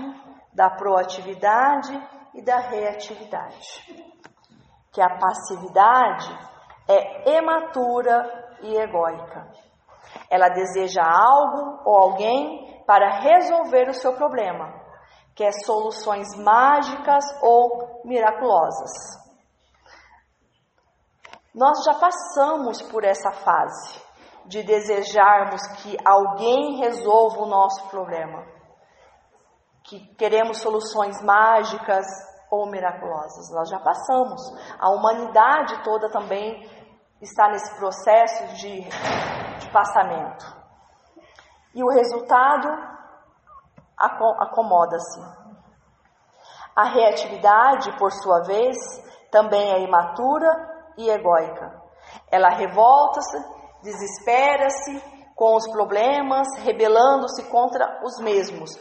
da 0.54 0.70
proatividade 0.70 1.94
e 2.34 2.42
da 2.42 2.58
reatividade. 2.58 3.84
Que 4.92 5.02
a 5.02 5.18
passividade 5.18 6.30
é 6.88 7.38
ematura 7.38 8.58
e 8.62 8.76
egóica. 8.76 9.50
Ela 10.30 10.50
deseja 10.50 11.04
algo 11.04 11.82
ou 11.86 11.98
alguém 11.98 12.84
para 12.86 13.20
resolver 13.20 13.90
o 13.90 13.94
seu 13.94 14.14
problema, 14.16 14.72
quer 15.36 15.52
soluções 15.66 16.28
mágicas 16.38 17.26
ou 17.42 18.02
miraculosas. 18.06 18.92
Nós 21.54 21.84
já 21.86 21.94
passamos 21.96 22.82
por 22.82 23.04
essa 23.04 23.32
fase 23.32 24.02
de 24.46 24.62
desejarmos 24.62 25.62
que 25.82 25.98
alguém 26.06 26.78
resolva 26.78 27.42
o 27.42 27.48
nosso 27.48 27.90
problema 27.90 28.55
que 29.88 30.00
queremos 30.16 30.60
soluções 30.60 31.22
mágicas 31.24 32.06
ou 32.50 32.70
miraculosas. 32.70 33.52
Nós 33.52 33.70
já 33.70 33.80
passamos. 33.80 34.42
A 34.80 34.90
humanidade 34.90 35.84
toda 35.84 36.10
também 36.10 36.70
está 37.22 37.50
nesse 37.50 37.76
processo 37.78 38.56
de, 38.56 38.82
de 39.60 39.72
passamento. 39.72 40.46
E 41.74 41.84
o 41.84 41.90
resultado 41.90 42.68
acomoda-se. 43.98 45.22
A 46.76 46.86
reatividade, 46.86 47.98
por 47.98 48.12
sua 48.12 48.42
vez, 48.42 48.76
também 49.32 49.72
é 49.72 49.82
imatura 49.82 50.50
e 50.98 51.10
egóica. 51.10 51.82
Ela 52.32 52.50
revolta-se, 52.50 53.38
desespera-se 53.82 55.02
com 55.36 55.56
os 55.56 55.70
problemas, 55.72 56.48
rebelando-se 56.60 57.50
contra 57.50 58.02
os 58.04 58.20
mesmos, 58.20 58.72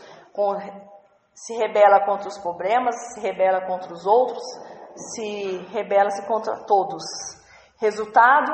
se 1.34 1.54
rebela 1.54 2.04
contra 2.04 2.28
os 2.28 2.38
problemas, 2.38 2.94
se 3.12 3.20
rebela 3.20 3.66
contra 3.66 3.92
os 3.92 4.06
outros, 4.06 4.42
se 4.94 5.58
rebela-se 5.72 6.26
contra 6.26 6.64
todos. 6.64 7.02
Resultado, 7.80 8.52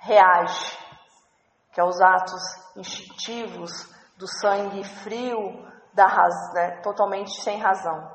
reage, 0.00 0.78
que 1.72 1.80
é 1.80 1.84
os 1.84 2.00
atos 2.00 2.40
instintivos 2.76 3.70
do 4.16 4.26
sangue 4.26 4.82
frio, 4.82 5.64
da 5.92 6.06
raz, 6.06 6.34
né, 6.54 6.80
totalmente 6.82 7.40
sem 7.42 7.58
razão, 7.58 8.10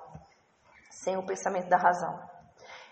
sem 1.04 1.18
o 1.18 1.26
pensamento 1.26 1.70
da 1.70 1.78
razão. 1.78 2.20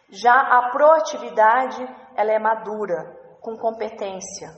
Já 0.10 0.34
a 0.34 0.69
proatividade, 0.72 1.84
ela 2.15 2.32
é 2.32 2.39
madura, 2.39 3.15
com 3.41 3.56
competência. 3.58 4.50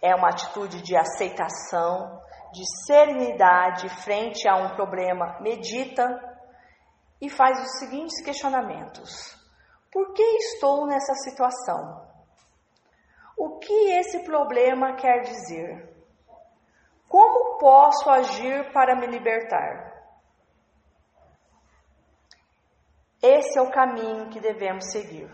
É 0.00 0.14
uma 0.14 0.28
atitude 0.28 0.80
de 0.82 0.96
aceitação, 0.96 2.20
de 2.52 2.64
serenidade 2.86 3.88
frente 4.02 4.48
a 4.48 4.56
um 4.56 4.74
problema, 4.74 5.38
medita 5.40 6.06
e 7.20 7.28
faz 7.28 7.58
os 7.62 7.78
seguintes 7.78 8.22
questionamentos: 8.24 9.36
Por 9.92 10.12
que 10.12 10.22
estou 10.22 10.86
nessa 10.86 11.14
situação? 11.14 12.06
O 13.36 13.58
que 13.58 13.90
esse 13.98 14.24
problema 14.24 14.94
quer 14.94 15.20
dizer? 15.20 15.94
Como 17.08 17.58
posso 17.58 18.08
agir 18.10 18.72
para 18.72 18.96
me 18.96 19.06
libertar? 19.06 19.94
Esse 23.22 23.58
é 23.58 23.62
o 23.62 23.70
caminho 23.70 24.28
que 24.30 24.40
devemos 24.40 24.90
seguir. 24.90 25.28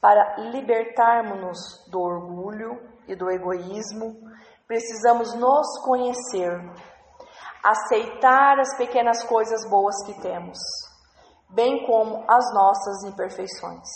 Para 0.00 0.36
libertarmos-nos 0.50 1.88
do 1.90 2.00
orgulho 2.00 2.94
e 3.06 3.14
do 3.14 3.30
egoísmo, 3.30 4.16
Precisamos 4.66 5.34
nos 5.34 5.78
conhecer, 5.84 6.58
aceitar 7.62 8.58
as 8.58 8.76
pequenas 8.78 9.22
coisas 9.24 9.68
boas 9.68 9.94
que 10.06 10.20
temos, 10.22 10.58
bem 11.50 11.86
como 11.86 12.24
as 12.26 12.54
nossas 12.54 13.04
imperfeições, 13.04 13.86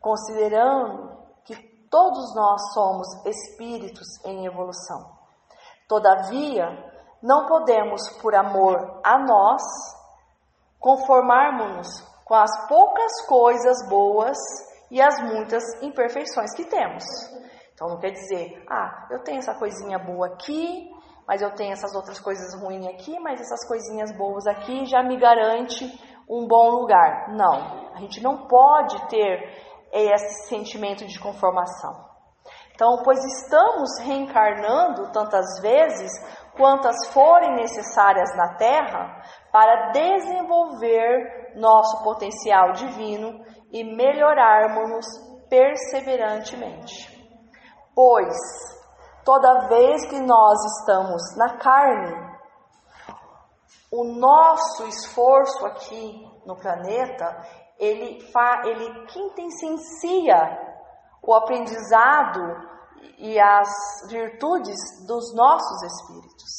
considerando 0.00 1.18
que 1.44 1.56
todos 1.90 2.34
nós 2.36 2.72
somos 2.72 3.06
espíritos 3.26 4.06
em 4.24 4.46
evolução. 4.46 5.18
Todavia, 5.88 6.68
não 7.20 7.46
podemos, 7.46 8.08
por 8.22 8.34
amor 8.34 9.00
a 9.04 9.18
nós, 9.18 9.62
conformarmos-nos 10.78 11.88
com 12.24 12.34
as 12.36 12.68
poucas 12.68 13.26
coisas 13.26 13.88
boas 13.88 14.38
e 14.88 15.02
as 15.02 15.20
muitas 15.20 15.64
imperfeições 15.82 16.54
que 16.54 16.64
temos. 16.64 17.04
Então 17.80 17.94
não 17.94 17.98
quer 17.98 18.10
dizer, 18.10 18.62
ah, 18.68 19.06
eu 19.10 19.22
tenho 19.22 19.38
essa 19.38 19.54
coisinha 19.54 19.98
boa 19.98 20.26
aqui, 20.26 20.86
mas 21.26 21.40
eu 21.40 21.50
tenho 21.54 21.72
essas 21.72 21.94
outras 21.94 22.20
coisas 22.20 22.54
ruins 22.60 22.86
aqui, 22.86 23.18
mas 23.20 23.40
essas 23.40 23.66
coisinhas 23.66 24.14
boas 24.18 24.46
aqui 24.46 24.84
já 24.84 25.02
me 25.02 25.18
garante 25.18 25.86
um 26.28 26.46
bom 26.46 26.68
lugar. 26.72 27.34
Não, 27.34 27.90
a 27.94 28.00
gente 28.00 28.22
não 28.22 28.46
pode 28.46 29.08
ter 29.08 29.40
esse 29.90 30.46
sentimento 30.50 31.06
de 31.06 31.18
conformação. 31.18 32.04
Então, 32.74 33.00
pois 33.02 33.18
estamos 33.24 33.98
reencarnando 34.02 35.10
tantas 35.10 35.58
vezes 35.62 36.12
quantas 36.58 37.10
forem 37.14 37.54
necessárias 37.54 38.28
na 38.36 38.58
Terra 38.58 39.22
para 39.50 39.90
desenvolver 39.92 41.54
nosso 41.56 42.04
potencial 42.04 42.72
divino 42.72 43.42
e 43.72 43.82
melhorarmos 43.82 45.06
perseverantemente. 45.48 47.19
Pois 48.02 48.34
toda 49.26 49.68
vez 49.68 50.06
que 50.08 50.18
nós 50.20 50.58
estamos 50.78 51.20
na 51.36 51.58
carne, 51.58 52.16
o 53.92 54.04
nosso 54.04 54.86
esforço 54.86 55.66
aqui 55.66 56.26
no 56.46 56.56
planeta, 56.56 57.46
ele, 57.78 58.26
fa, 58.32 58.62
ele 58.64 59.04
quintessencia 59.04 60.34
o 61.22 61.34
aprendizado 61.34 62.40
e 63.18 63.38
as 63.38 63.68
virtudes 64.08 64.80
dos 65.06 65.34
nossos 65.34 65.82
espíritos. 65.82 66.52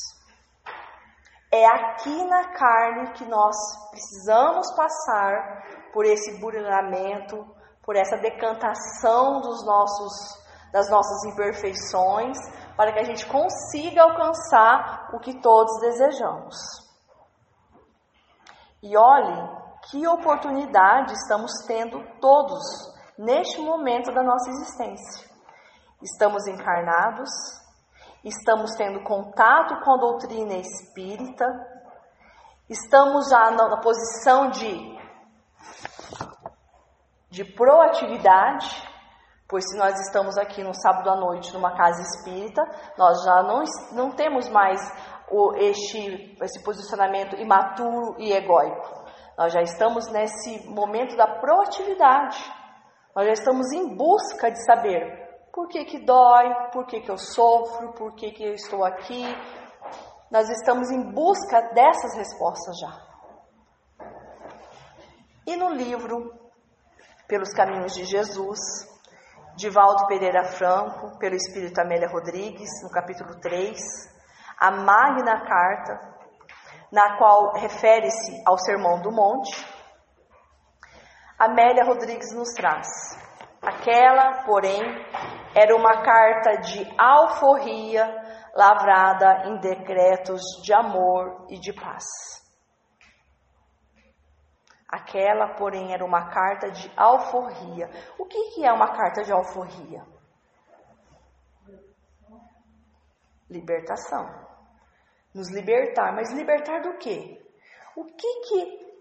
É 1.52 1.66
aqui 1.66 2.24
na 2.26 2.54
carne 2.54 3.14
que 3.14 3.26
nós 3.26 3.56
precisamos 3.90 4.72
passar 4.76 5.90
por 5.92 6.06
esse 6.06 6.40
burilamento, 6.40 7.44
por 7.84 7.96
essa 7.96 8.18
decantação 8.18 9.42
dos 9.42 9.66
nossos, 9.66 10.41
das 10.72 10.90
nossas 10.90 11.24
imperfeições, 11.26 12.38
para 12.76 12.94
que 12.94 13.00
a 13.00 13.04
gente 13.04 13.26
consiga 13.28 14.04
alcançar 14.04 15.10
o 15.14 15.20
que 15.20 15.40
todos 15.42 15.80
desejamos. 15.82 16.56
E 18.82 18.98
olhe 18.98 19.62
que 19.90 20.08
oportunidade 20.08 21.14
estamos 21.14 21.52
tendo 21.68 22.02
todos 22.20 22.62
neste 23.18 23.62
momento 23.62 24.14
da 24.14 24.24
nossa 24.24 24.50
existência. 24.50 25.30
Estamos 26.02 26.48
encarnados, 26.48 27.30
estamos 28.24 28.72
tendo 28.76 29.04
contato 29.04 29.84
com 29.84 29.94
a 29.94 29.98
doutrina 29.98 30.56
espírita, 30.56 31.46
estamos 32.70 33.30
já 33.30 33.52
na 33.52 33.78
posição 33.78 34.50
de, 34.50 35.00
de 37.30 37.44
proatividade, 37.44 38.91
pois 39.52 39.66
se 39.70 39.78
nós 39.78 40.00
estamos 40.00 40.38
aqui 40.38 40.64
no 40.64 40.74
sábado 40.74 41.10
à 41.10 41.16
noite 41.18 41.54
numa 41.54 41.76
casa 41.76 42.02
espírita, 42.02 42.64
nós 42.98 43.22
já 43.22 43.44
não, 43.44 43.64
não 43.92 44.16
temos 44.16 44.48
mais 44.48 44.80
o, 45.30 45.54
este, 45.58 46.38
esse 46.42 46.64
posicionamento 46.64 47.36
imaturo 47.36 48.16
e 48.18 48.32
egóico. 48.32 49.04
Nós 49.38 49.52
já 49.52 49.62
estamos 49.62 50.10
nesse 50.10 50.70
momento 50.70 51.18
da 51.18 51.28
proatividade. 51.28 52.38
Nós 53.14 53.26
já 53.26 53.34
estamos 53.34 53.74
em 53.74 53.94
busca 53.94 54.50
de 54.50 54.64
saber 54.64 55.50
por 55.52 55.68
que, 55.68 55.84
que 55.84 56.06
dói, 56.06 56.70
por 56.72 56.86
que, 56.86 57.02
que 57.02 57.12
eu 57.12 57.18
sofro, 57.18 57.92
por 57.92 58.16
que, 58.16 58.32
que 58.32 58.46
eu 58.46 58.54
estou 58.54 58.86
aqui. 58.86 59.26
Nós 60.32 60.50
estamos 60.50 60.90
em 60.92 61.12
busca 61.12 61.62
dessas 61.74 62.16
respostas 62.16 62.80
já. 62.80 63.12
E 65.46 65.58
no 65.58 65.72
livro 65.72 66.40
Pelos 67.28 67.52
Caminhos 67.54 67.94
de 67.94 68.06
Jesus, 68.06 68.60
de 69.62 69.70
Valdo 69.70 70.08
Pereira 70.08 70.44
Franco, 70.44 71.20
pelo 71.20 71.36
Espírito 71.36 71.80
Amélia 71.80 72.10
Rodrigues, 72.10 72.68
no 72.82 72.90
capítulo 72.90 73.40
3, 73.40 73.78
a 74.58 74.72
Magna 74.72 75.40
Carta, 75.46 76.00
na 76.92 77.16
qual 77.16 77.54
refere-se 77.54 78.42
ao 78.44 78.58
Sermão 78.58 79.00
do 79.04 79.12
Monte, 79.12 79.56
Amélia 81.38 81.86
Rodrigues 81.86 82.34
nos 82.34 82.50
traz. 82.56 82.88
Aquela, 83.62 84.44
porém, 84.46 84.82
era 85.54 85.76
uma 85.76 86.02
carta 86.02 86.58
de 86.62 86.84
alforria 86.98 88.04
lavrada 88.56 89.44
em 89.46 89.60
decretos 89.60 90.42
de 90.64 90.74
amor 90.74 91.46
e 91.52 91.60
de 91.60 91.72
paz. 91.72 92.41
Aquela, 94.92 95.56
porém, 95.56 95.94
era 95.94 96.04
uma 96.04 96.30
carta 96.30 96.70
de 96.70 96.92
alforria. 96.98 97.90
O 98.20 98.26
que, 98.26 98.52
que 98.52 98.66
é 98.66 98.74
uma 98.74 98.92
carta 98.94 99.24
de 99.24 99.32
alforria? 99.32 100.04
Libertação. 103.50 104.28
Nos 105.34 105.50
libertar, 105.50 106.14
mas 106.14 106.34
libertar 106.34 106.82
do 106.82 106.98
quê? 106.98 107.42
O 107.96 108.06
que 108.06 108.42
que 108.42 108.92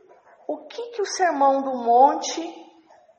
o 0.46 0.66
que 0.66 0.90
que 0.90 1.02
o 1.02 1.06
Sermão 1.06 1.62
do 1.62 1.76
Monte 1.76 2.40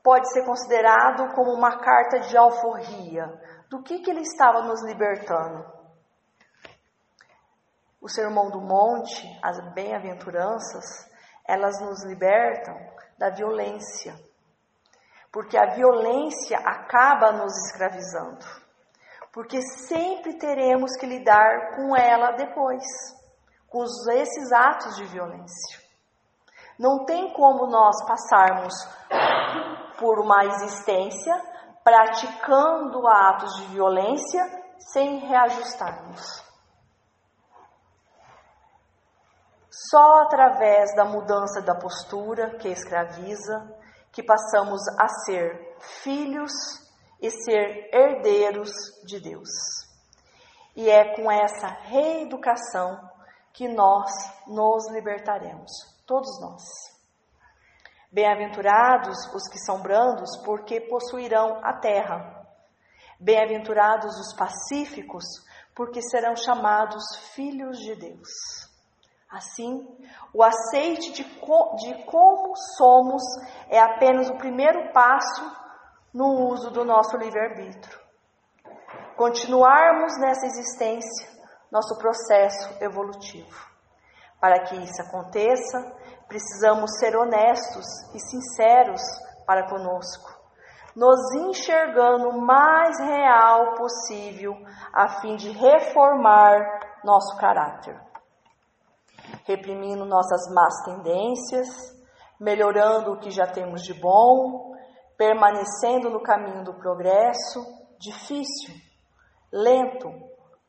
pode 0.02 0.30
ser 0.32 0.44
considerado 0.44 1.32
como 1.34 1.52
uma 1.52 1.78
carta 1.78 2.20
de 2.20 2.36
alforria. 2.36 3.26
Do 3.70 3.82
que, 3.82 4.00
que 4.00 4.10
ele 4.10 4.20
estava 4.20 4.62
nos 4.62 4.84
libertando? 4.84 5.64
O 8.00 8.08
Sermão 8.08 8.50
do 8.50 8.60
Monte, 8.60 9.24
as 9.42 9.72
bem-aventuranças, 9.72 11.10
elas 11.46 11.80
nos 11.80 12.04
libertam 12.04 12.76
da 13.18 13.30
violência. 13.30 14.14
Porque 15.30 15.56
a 15.56 15.74
violência 15.74 16.58
acaba 16.58 17.32
nos 17.32 17.52
escravizando. 17.66 18.44
Porque 19.32 19.62
sempre 19.62 20.36
teremos 20.38 20.94
que 20.98 21.06
lidar 21.06 21.74
com 21.74 21.96
ela 21.96 22.32
depois, 22.32 22.84
com 23.68 23.82
esses 24.12 24.52
atos 24.52 24.96
de 24.96 25.04
violência. 25.06 25.80
Não 26.78 27.04
tem 27.04 27.32
como 27.32 27.66
nós 27.66 27.96
passarmos 28.06 28.74
por 29.98 30.18
uma 30.18 30.44
existência 30.44 31.34
praticando 31.84 33.06
atos 33.08 33.54
de 33.56 33.66
violência 33.68 34.42
sem 34.92 35.18
reajustarmos. 35.20 36.51
Só 39.90 40.22
através 40.22 40.94
da 40.94 41.04
mudança 41.04 41.60
da 41.62 41.74
postura 41.74 42.56
que 42.58 42.68
escraviza 42.68 43.68
que 44.12 44.22
passamos 44.22 44.80
a 44.98 45.08
ser 45.24 45.76
filhos 46.02 46.52
e 47.20 47.30
ser 47.30 47.88
herdeiros 47.92 48.70
de 49.06 49.20
Deus. 49.20 49.48
E 50.76 50.88
é 50.88 51.16
com 51.16 51.30
essa 51.30 51.66
reeducação 51.66 52.98
que 53.52 53.68
nós 53.68 54.10
nos 54.46 54.90
libertaremos, 54.92 55.70
todos 56.06 56.40
nós. 56.40 56.62
Bem-aventurados 58.10 59.16
os 59.34 59.48
que 59.48 59.58
são 59.58 59.80
brandos, 59.80 60.30
porque 60.44 60.80
possuirão 60.82 61.60
a 61.64 61.78
terra. 61.80 62.46
Bem-aventurados 63.18 64.18
os 64.18 64.36
pacíficos, 64.36 65.24
porque 65.74 66.02
serão 66.02 66.36
chamados 66.36 67.02
filhos 67.34 67.78
de 67.78 67.94
Deus. 67.96 68.71
Assim, 69.32 69.82
o 70.34 70.42
aceite 70.42 71.10
de, 71.12 71.24
co 71.40 71.74
de 71.76 72.04
como 72.04 72.54
somos 72.76 73.22
é 73.70 73.80
apenas 73.80 74.28
o 74.28 74.36
primeiro 74.36 74.92
passo 74.92 75.42
no 76.12 76.50
uso 76.50 76.70
do 76.70 76.84
nosso 76.84 77.16
livre-arbítrio. 77.16 77.98
Continuarmos 79.16 80.18
nessa 80.20 80.44
existência, 80.44 81.26
nosso 81.70 81.96
processo 81.96 82.76
evolutivo. 82.84 83.72
Para 84.38 84.64
que 84.64 84.76
isso 84.76 85.00
aconteça, 85.00 85.80
precisamos 86.28 86.98
ser 86.98 87.16
honestos 87.16 87.86
e 88.14 88.18
sinceros 88.18 89.00
para 89.46 89.66
conosco, 89.66 90.30
nos 90.94 91.34
enxergando 91.36 92.28
o 92.28 92.40
mais 92.42 92.98
real 93.00 93.76
possível 93.76 94.54
a 94.92 95.20
fim 95.20 95.36
de 95.36 95.50
reformar 95.52 96.58
nosso 97.02 97.38
caráter, 97.38 97.98
reprimindo 99.44 100.04
nossas 100.04 100.52
más 100.54 100.84
tendências, 100.84 101.68
melhorando 102.40 103.12
o 103.12 103.18
que 103.18 103.30
já 103.30 103.46
temos 103.46 103.82
de 103.82 103.94
bom, 103.94 104.74
permanecendo 105.16 106.10
no 106.10 106.22
caminho 106.22 106.64
do 106.64 106.74
progresso, 106.74 107.64
difícil, 107.98 108.74
lento, 109.52 110.08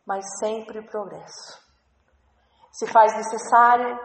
mas 0.06 0.24
sempre 0.40 0.86
progresso. 0.86 1.62
Se 2.72 2.88
faz 2.88 3.16
necessário 3.16 3.98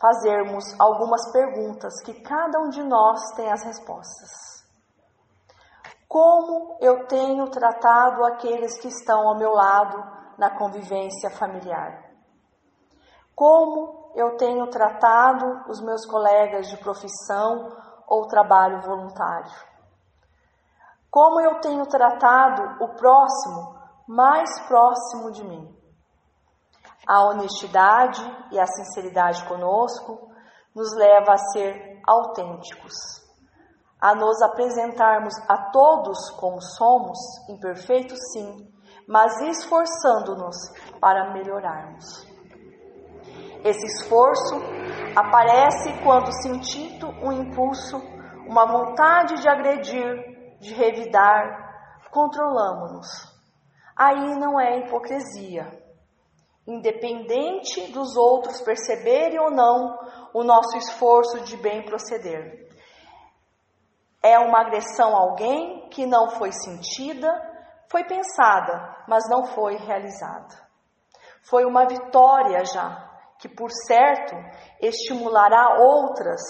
fazermos 0.00 0.64
algumas 0.80 1.32
perguntas 1.32 2.02
que 2.04 2.20
cada 2.22 2.58
um 2.60 2.68
de 2.68 2.82
nós 2.82 3.20
tem 3.36 3.50
as 3.50 3.64
respostas. 3.64 4.30
Como 6.08 6.76
eu 6.80 7.06
tenho 7.06 7.48
tratado 7.48 8.24
aqueles 8.24 8.78
que 8.80 8.88
estão 8.88 9.28
ao 9.28 9.38
meu 9.38 9.50
lado 9.52 9.96
na 10.36 10.58
convivência 10.58 11.30
familiar? 11.30 12.11
Como 13.34 14.12
eu 14.14 14.36
tenho 14.36 14.68
tratado 14.68 15.64
os 15.68 15.80
meus 15.80 16.04
colegas 16.06 16.68
de 16.68 16.76
profissão 16.76 17.70
ou 18.06 18.28
trabalho 18.28 18.82
voluntário? 18.82 19.50
Como 21.10 21.40
eu 21.40 21.60
tenho 21.60 21.86
tratado 21.86 22.84
o 22.84 22.94
próximo 22.94 23.78
mais 24.06 24.60
próximo 24.66 25.30
de 25.30 25.44
mim? 25.44 25.76
A 27.06 27.24
honestidade 27.26 28.22
e 28.50 28.60
a 28.60 28.66
sinceridade 28.66 29.44
conosco 29.46 30.30
nos 30.74 30.94
leva 30.94 31.32
a 31.32 31.38
ser 31.52 32.00
autênticos, 32.06 32.94
a 34.00 34.14
nos 34.14 34.40
apresentarmos 34.42 35.34
a 35.48 35.70
todos 35.70 36.30
como 36.38 36.60
somos, 36.60 37.18
imperfeitos 37.48 38.18
sim, 38.32 38.72
mas 39.08 39.40
esforçando-nos 39.40 40.56
para 41.00 41.32
melhorarmos. 41.32 42.31
Esse 43.64 43.86
esforço 43.86 44.56
aparece 45.14 45.92
quando 46.02 46.32
sentindo 46.42 47.08
um 47.22 47.30
impulso, 47.30 47.96
uma 48.48 48.66
vontade 48.66 49.40
de 49.40 49.48
agredir, 49.48 50.58
de 50.60 50.74
revidar, 50.74 51.62
controlamos-nos. 52.10 53.08
Aí 53.96 54.34
não 54.36 54.60
é 54.60 54.78
hipocrisia, 54.80 55.70
independente 56.66 57.92
dos 57.92 58.16
outros 58.16 58.60
perceberem 58.62 59.38
ou 59.38 59.50
não 59.50 59.98
o 60.34 60.42
nosso 60.42 60.76
esforço 60.76 61.40
de 61.40 61.56
bem 61.56 61.84
proceder. 61.84 62.68
É 64.22 64.38
uma 64.38 64.60
agressão 64.60 65.14
a 65.16 65.20
alguém 65.20 65.88
que 65.88 66.06
não 66.06 66.30
foi 66.30 66.50
sentida, 66.52 67.28
foi 67.90 68.04
pensada, 68.04 69.04
mas 69.06 69.28
não 69.28 69.44
foi 69.46 69.76
realizada. 69.76 70.62
Foi 71.42 71.64
uma 71.64 71.86
vitória 71.86 72.64
já, 72.64 73.11
que 73.42 73.48
por 73.48 73.68
certo 73.88 74.36
estimulará 74.80 75.76
outras, 75.80 76.40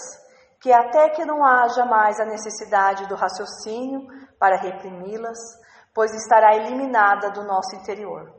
que 0.61 0.71
até 0.71 1.09
que 1.09 1.25
não 1.25 1.43
haja 1.43 1.83
mais 1.85 2.19
a 2.19 2.25
necessidade 2.25 3.07
do 3.07 3.15
raciocínio 3.15 4.05
para 4.39 4.61
reprimi-las, 4.61 5.39
pois 5.91 6.13
estará 6.13 6.55
eliminada 6.55 7.31
do 7.31 7.43
nosso 7.43 7.75
interior. 7.75 8.31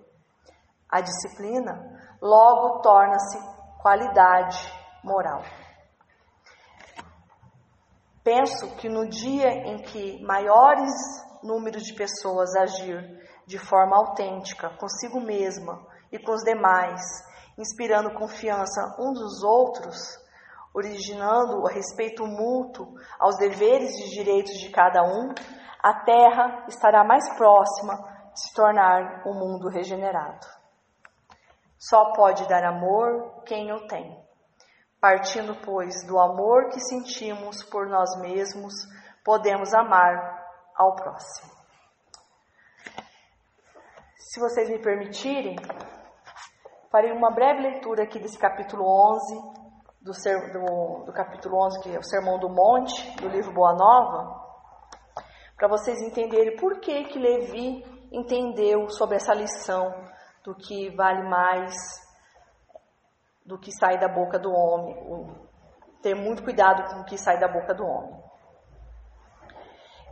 A 0.89 1.01
disciplina 1.01 1.75
logo 2.23 2.81
torna-se 2.81 3.37
qualidade 3.83 4.73
moral. 5.03 5.43
Penso 8.23 8.77
que 8.77 8.89
no 8.89 9.09
dia 9.09 9.49
em 9.49 9.79
que 9.79 10.25
maiores 10.25 10.93
números 11.43 11.83
de 11.83 11.93
pessoas 11.93 12.55
agir 12.55 13.03
de 13.49 13.59
forma 13.59 13.97
autêntica 13.97 14.71
consigo 14.79 15.21
mesma 15.21 15.85
e 16.13 16.21
com 16.21 16.33
os 16.33 16.45
demais, 16.45 17.03
inspirando 17.59 18.15
confiança 18.15 18.97
uns 18.99 19.19
dos 19.19 19.43
outros, 19.43 20.19
originando 20.75 21.59
o 21.59 21.67
respeito 21.67 22.27
mútuo 22.27 22.95
aos 23.19 23.37
deveres 23.37 23.95
e 24.01 24.11
direitos 24.11 24.55
de 24.55 24.71
cada 24.71 25.03
um, 25.03 25.33
a 25.83 25.95
Terra 26.05 26.65
estará 26.69 27.05
mais 27.05 27.25
próxima 27.37 27.95
de 28.33 28.41
se 28.41 28.55
tornar 28.55 29.23
um 29.27 29.35
mundo 29.35 29.69
regenerado. 29.69 30.47
Só 31.79 32.13
pode 32.13 32.49
dar 32.49 32.65
amor 32.65 33.43
quem 33.45 33.71
o 33.71 33.87
tem. 33.87 34.25
Partindo, 35.01 35.55
pois, 35.63 36.07
do 36.07 36.19
amor 36.19 36.71
que 36.71 36.81
sentimos 36.81 37.63
por 37.65 37.87
nós 37.87 38.19
mesmos, 38.21 38.73
podemos 39.23 39.75
amar 39.75 40.43
ao 40.75 40.97
próximo. 40.97 41.53
Se 44.17 44.41
vocês 44.41 44.69
me 44.71 44.81
permitirem, 44.81 45.57
farei 46.95 47.11
uma 47.11 47.33
breve 47.33 47.61
leitura 47.61 48.05
aqui 48.05 48.21
desse 48.21 48.39
capítulo 48.39 48.85
11, 48.85 49.35
do, 50.01 50.15
ser, 50.15 50.53
do, 50.53 51.03
do 51.05 51.13
capítulo 51.13 51.57
11, 51.67 51.83
que 51.83 51.93
é 51.93 51.99
o 51.99 52.05
Sermão 52.05 52.39
do 52.39 52.49
Monte, 52.49 53.17
do 53.17 53.27
livro 53.27 53.53
Boa 53.53 53.75
Nova, 53.75 54.41
para 55.57 55.67
vocês 55.67 56.01
entenderem 56.01 56.57
por 56.57 56.79
que 56.79 57.03
que 57.07 57.19
Levi 57.19 57.85
entendeu 58.13 58.89
sobre 58.91 59.17
essa 59.17 59.35
lição 59.35 59.93
do 60.45 60.55
que 60.55 60.95
vale 60.95 61.29
mais 61.29 61.75
do 63.45 63.59
que 63.59 63.73
sai 63.73 63.99
da 63.99 64.07
boca 64.07 64.39
do 64.39 64.53
homem. 64.53 64.95
Ter 66.01 66.15
muito 66.15 66.45
cuidado 66.45 66.95
com 66.95 67.01
o 67.01 67.05
que 67.05 67.19
sai 67.19 67.41
da 67.41 67.49
boca 67.49 67.75
do 67.75 67.85
homem. 67.85 68.23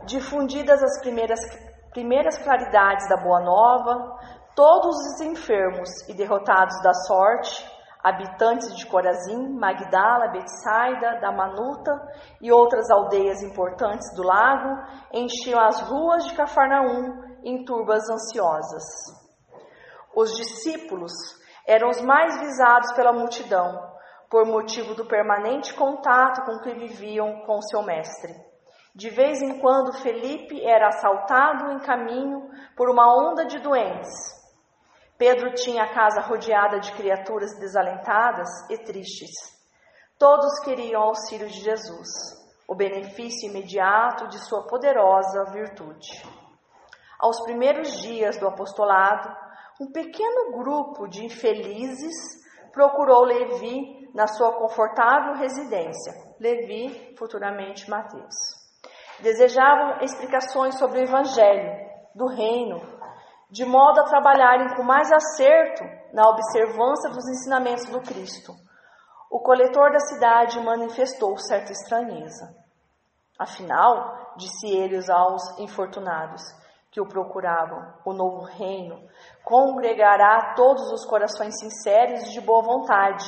Difundidas 0.05 0.83
as 0.83 0.99
primeiras, 0.99 1.39
primeiras 1.93 2.37
claridades 2.39 3.07
da 3.07 3.15
Boa 3.15 3.39
Nova, 3.39 4.42
todos 4.55 4.95
os 4.95 5.21
enfermos 5.21 5.89
e 6.07 6.13
derrotados 6.13 6.81
da 6.81 6.93
sorte, 6.93 7.65
habitantes 8.03 8.75
de 8.75 8.85
Corazim, 8.85 9.57
Magdala, 9.57 10.27
Betsaida, 10.27 11.19
Damanuta 11.21 11.91
e 12.41 12.51
outras 12.51 12.89
aldeias 12.91 13.41
importantes 13.41 14.13
do 14.15 14.23
lago, 14.23 14.81
enchiam 15.13 15.59
as 15.59 15.79
ruas 15.81 16.25
de 16.25 16.35
Cafarnaum 16.35 17.39
em 17.43 17.63
turbas 17.63 18.09
ansiosas. 18.09 18.83
Os 20.15 20.35
discípulos 20.35 21.13
eram 21.65 21.89
os 21.89 22.01
mais 22.01 22.39
visados 22.39 22.91
pela 22.93 23.13
multidão, 23.13 23.93
por 24.29 24.45
motivo 24.45 24.95
do 24.95 25.05
permanente 25.05 25.73
contato 25.73 26.43
com 26.43 26.59
que 26.59 26.73
viviam 26.73 27.45
com 27.45 27.61
seu 27.61 27.83
mestre. 27.83 28.33
De 28.95 29.09
vez 29.09 29.41
em 29.41 29.59
quando, 29.59 29.93
Felipe 30.01 30.63
era 30.63 30.87
assaltado 30.87 31.71
em 31.71 31.79
caminho 31.79 32.49
por 32.75 32.89
uma 32.89 33.11
onda 33.11 33.45
de 33.45 33.59
doentes. 33.59 34.32
Pedro 35.17 35.53
tinha 35.53 35.83
a 35.83 35.93
casa 35.93 36.21
rodeada 36.21 36.79
de 36.79 36.91
criaturas 36.93 37.57
desalentadas 37.59 38.49
e 38.69 38.77
tristes. 38.77 39.31
Todos 40.17 40.59
queriam 40.63 41.03
auxílio 41.03 41.47
de 41.47 41.59
Jesus, 41.59 42.09
o 42.67 42.75
benefício 42.75 43.49
imediato 43.49 44.27
de 44.27 44.39
sua 44.47 44.65
poderosa 44.67 45.51
virtude. 45.51 46.23
Aos 47.19 47.41
primeiros 47.43 48.01
dias 48.01 48.37
do 48.37 48.47
apostolado, 48.47 49.29
um 49.79 49.91
pequeno 49.91 50.51
grupo 50.57 51.07
de 51.07 51.25
infelizes 51.25 52.13
procurou 52.71 53.23
Levi 53.23 54.09
na 54.13 54.27
sua 54.27 54.53
confortável 54.53 55.35
residência, 55.35 56.13
Levi, 56.39 57.15
futuramente 57.17 57.89
Mateus. 57.89 58.35
Desejavam 59.19 60.01
explicações 60.01 60.77
sobre 60.77 60.99
o 60.99 61.03
Evangelho, 61.03 61.71
do 62.15 62.27
Reino, 62.27 62.81
de 63.53 63.63
modo 63.65 63.99
a 63.99 64.05
trabalharem 64.05 64.75
com 64.75 64.81
mais 64.81 65.11
acerto 65.11 65.83
na 66.11 66.27
observância 66.27 67.07
dos 67.11 67.23
ensinamentos 67.29 67.85
do 67.85 68.01
Cristo. 68.01 68.51
O 69.29 69.41
coletor 69.41 69.91
da 69.91 69.99
cidade 69.99 70.59
manifestou 70.59 71.37
certa 71.37 71.71
estranheza. 71.71 72.51
Afinal, 73.37 74.33
disse 74.37 74.67
ele 74.67 74.99
aos 75.07 75.59
infortunados, 75.59 76.41
que 76.89 76.99
o 76.99 77.07
procuravam, 77.07 77.93
o 78.03 78.11
novo 78.11 78.43
reino, 78.43 78.99
congregará 79.43 80.55
todos 80.55 80.91
os 80.91 81.05
corações 81.05 81.53
sinceros 81.59 82.29
e 82.29 82.31
de 82.31 82.41
boa 82.41 82.63
vontade, 82.63 83.23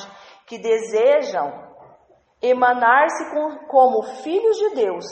que 0.48 0.58
desejam 0.58 1.52
emanar-se 2.42 3.30
como 3.68 4.02
filhos 4.24 4.56
de 4.56 4.74
Deus. 4.74 5.04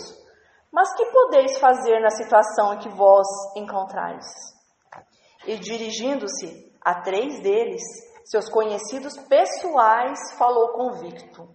Mas 0.72 0.92
que 0.96 1.04
podeis 1.06 1.56
fazer 1.60 2.00
na 2.00 2.10
situação 2.10 2.74
em 2.74 2.78
que 2.78 2.88
vós 2.88 3.28
encontrais? 3.54 4.53
E 5.47 5.59
dirigindo-se 5.59 6.72
a 6.80 7.03
três 7.03 7.40
deles, 7.40 7.82
seus 8.24 8.49
conhecidos 8.49 9.16
pessoais, 9.28 10.18
falou 10.38 10.72
convicto: 10.72 11.49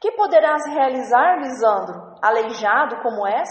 Que 0.00 0.12
poderás 0.12 0.66
realizar, 0.66 1.38
Lisandro, 1.38 2.14
aleijado 2.22 3.00
como 3.02 3.26
és? 3.26 3.48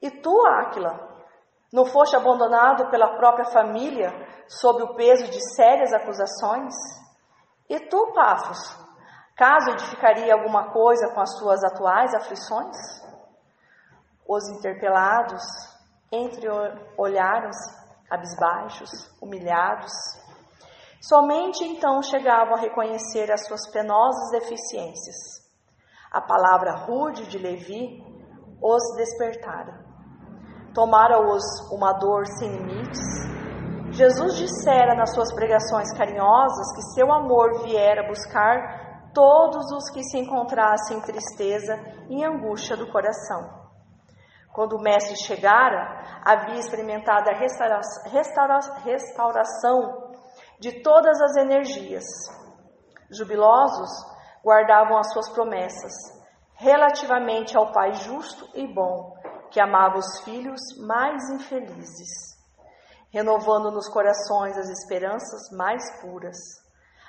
E 0.00 0.10
tu, 0.10 0.34
Áquila, 0.46 1.14
não 1.72 1.84
foste 1.86 2.16
abandonado 2.16 2.90
pela 2.90 3.16
própria 3.16 3.46
família 3.46 4.10
sob 4.48 4.82
o 4.82 4.94
peso 4.94 5.30
de 5.30 5.40
sérias 5.54 5.92
acusações? 5.92 6.74
E 7.68 7.80
tu, 7.80 8.12
Pafos, 8.14 8.58
caso 9.36 9.70
edificaria 9.70 10.34
alguma 10.34 10.72
coisa 10.72 11.12
com 11.12 11.20
as 11.20 11.36
suas 11.38 11.62
atuais 11.64 12.14
aflições? 12.14 12.76
Os 14.26 14.48
interpelados 14.50 15.42
entre 16.14 16.48
olharam-se, 16.96 17.70
cabisbaixos, 18.08 18.90
humilhados. 19.20 19.92
Somente 21.00 21.64
então 21.64 22.02
chegavam 22.02 22.54
a 22.54 22.60
reconhecer 22.60 23.30
as 23.32 23.46
suas 23.46 23.70
penosas 23.70 24.30
deficiências. 24.30 25.16
A 26.12 26.20
palavra 26.20 26.84
rude 26.86 27.26
de 27.26 27.38
Levi 27.38 28.02
os 28.62 28.96
despertara 28.96 29.84
tomara-os 30.74 31.44
uma 31.70 31.92
dor 31.92 32.26
sem 32.26 32.50
limites. 32.50 33.00
Jesus 33.92 34.34
dissera 34.34 34.94
nas 34.96 35.14
suas 35.14 35.32
pregações 35.32 35.96
carinhosas 35.96 36.74
que 36.74 36.82
seu 36.94 37.12
amor 37.12 37.62
viera 37.62 38.08
buscar 38.08 39.12
todos 39.14 39.70
os 39.70 39.88
que 39.92 40.02
se 40.02 40.18
encontrassem 40.18 40.98
em 40.98 41.00
tristeza 41.00 41.76
e 42.10 42.24
angústia 42.24 42.76
do 42.76 42.90
coração. 42.90 43.63
Quando 44.54 44.76
o 44.76 44.80
mestre 44.80 45.16
chegara, 45.16 46.22
havia 46.24 46.60
experimentado 46.60 47.28
a 47.28 47.34
restaura, 47.34 47.80
restaura, 48.06 48.60
restauração 48.84 50.14
de 50.60 50.80
todas 50.80 51.20
as 51.20 51.36
energias. 51.36 52.04
Jubilosos, 53.10 53.90
guardavam 54.44 54.96
as 54.96 55.12
suas 55.12 55.28
promessas 55.30 55.92
relativamente 56.54 57.56
ao 57.56 57.72
Pai 57.72 57.94
justo 57.94 58.48
e 58.54 58.72
bom, 58.72 59.12
que 59.50 59.60
amava 59.60 59.98
os 59.98 60.20
filhos 60.20 60.60
mais 60.86 61.28
infelizes, 61.30 62.38
renovando 63.10 63.72
nos 63.72 63.88
corações 63.88 64.56
as 64.56 64.68
esperanças 64.68 65.50
mais 65.50 66.00
puras. 66.00 66.36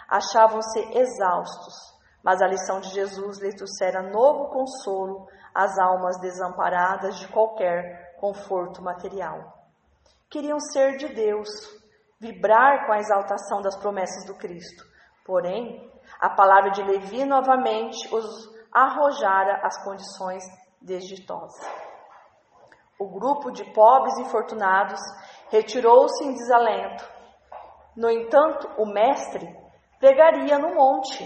Achavam-se 0.09 0.79
exaustos, 0.97 1.75
mas 2.23 2.41
a 2.41 2.47
lição 2.47 2.79
de 2.79 2.89
Jesus 2.89 3.39
lhe 3.39 3.55
trouxera 3.55 4.01
novo 4.01 4.49
consolo 4.49 5.27
às 5.55 5.79
almas 5.79 6.19
desamparadas 6.19 7.17
de 7.17 7.27
qualquer 7.29 8.17
conforto 8.19 8.83
material. 8.83 9.53
Queriam 10.29 10.59
ser 10.59 10.97
de 10.97 11.07
Deus, 11.07 11.47
vibrar 12.19 12.85
com 12.85 12.91
a 12.91 12.99
exaltação 12.99 13.61
das 13.61 13.77
promessas 13.77 14.25
do 14.25 14.35
Cristo. 14.35 14.83
Porém, 15.25 15.89
a 16.19 16.29
palavra 16.29 16.71
de 16.71 16.83
Levi 16.83 17.23
novamente 17.23 18.13
os 18.13 18.53
arrojara 18.71 19.61
as 19.63 19.81
condições 19.83 20.43
desditosas. 20.81 21.65
O 22.99 23.07
grupo 23.07 23.51
de 23.51 23.63
pobres 23.73 24.17
infortunados 24.19 24.99
retirou-se 25.49 26.23
em 26.25 26.33
desalento. 26.33 27.03
No 27.95 28.09
entanto, 28.09 28.69
o 28.77 28.85
mestre 28.85 29.47
pregaria 29.99 30.59
no 30.59 30.75
monte 30.75 31.25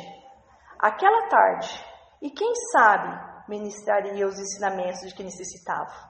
aquela 0.77 1.27
tarde 1.27 1.85
e, 2.21 2.29
quem 2.29 2.53
sabe, 2.71 3.28
ministraria 3.49 4.27
os 4.27 4.39
ensinamentos 4.39 5.01
de 5.01 5.15
que 5.15 5.23
necessitava. 5.23 6.09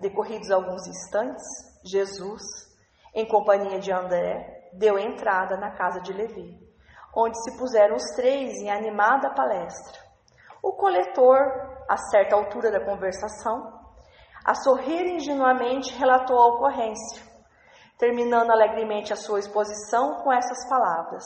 Decorridos 0.00 0.50
alguns 0.50 0.86
instantes, 0.86 1.44
Jesus, 1.84 2.42
em 3.14 3.26
companhia 3.26 3.80
de 3.80 3.90
André, 3.90 4.70
deu 4.74 4.98
entrada 4.98 5.56
na 5.56 5.70
casa 5.72 6.00
de 6.00 6.12
Levi, 6.12 6.58
onde 7.16 7.36
se 7.42 7.58
puseram 7.58 7.96
os 7.96 8.04
três 8.14 8.52
em 8.58 8.70
animada 8.70 9.34
palestra. 9.34 9.98
O 10.62 10.72
coletor, 10.72 11.38
a 11.88 11.96
certa 11.96 12.36
altura 12.36 12.70
da 12.70 12.84
conversação, 12.84 13.80
a 14.44 14.54
sorrir 14.54 15.06
ingenuamente, 15.14 15.94
relatou 15.96 16.38
a 16.38 16.48
ocorrência, 16.54 17.22
terminando 17.98 18.50
alegremente 18.50 19.12
a 19.12 19.16
sua 19.16 19.38
exposição 19.38 20.16
com 20.22 20.32
essas 20.32 20.68
palavras: 20.68 21.24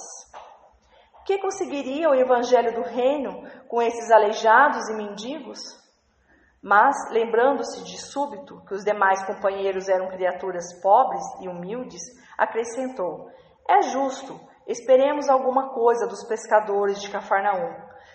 Que 1.25 1.39
conseguiria 1.39 2.11
o 2.11 2.15
evangelho 2.15 2.75
do 2.75 2.83
reino 2.83 3.43
com 3.69 3.81
esses 3.81 4.11
aleijados 4.11 4.89
e 4.91 4.95
mendigos? 4.95 5.59
Mas, 6.63 6.95
lembrando-se 7.11 7.83
de 7.85 7.99
súbito 7.99 8.63
que 8.67 8.75
os 8.75 8.85
demais 8.85 9.25
companheiros 9.25 9.89
eram 9.89 10.09
criaturas 10.09 10.81
pobres 10.83 11.23
e 11.41 11.49
humildes, 11.49 12.03
acrescentou: 12.39 13.29
É 13.69 13.83
justo, 13.83 14.39
esperemos 14.67 15.29
alguma 15.29 15.75
coisa 15.75 16.07
dos 16.07 16.25
pescadores 16.27 17.01
de 17.01 17.11
Cafarnaum. 17.11 17.75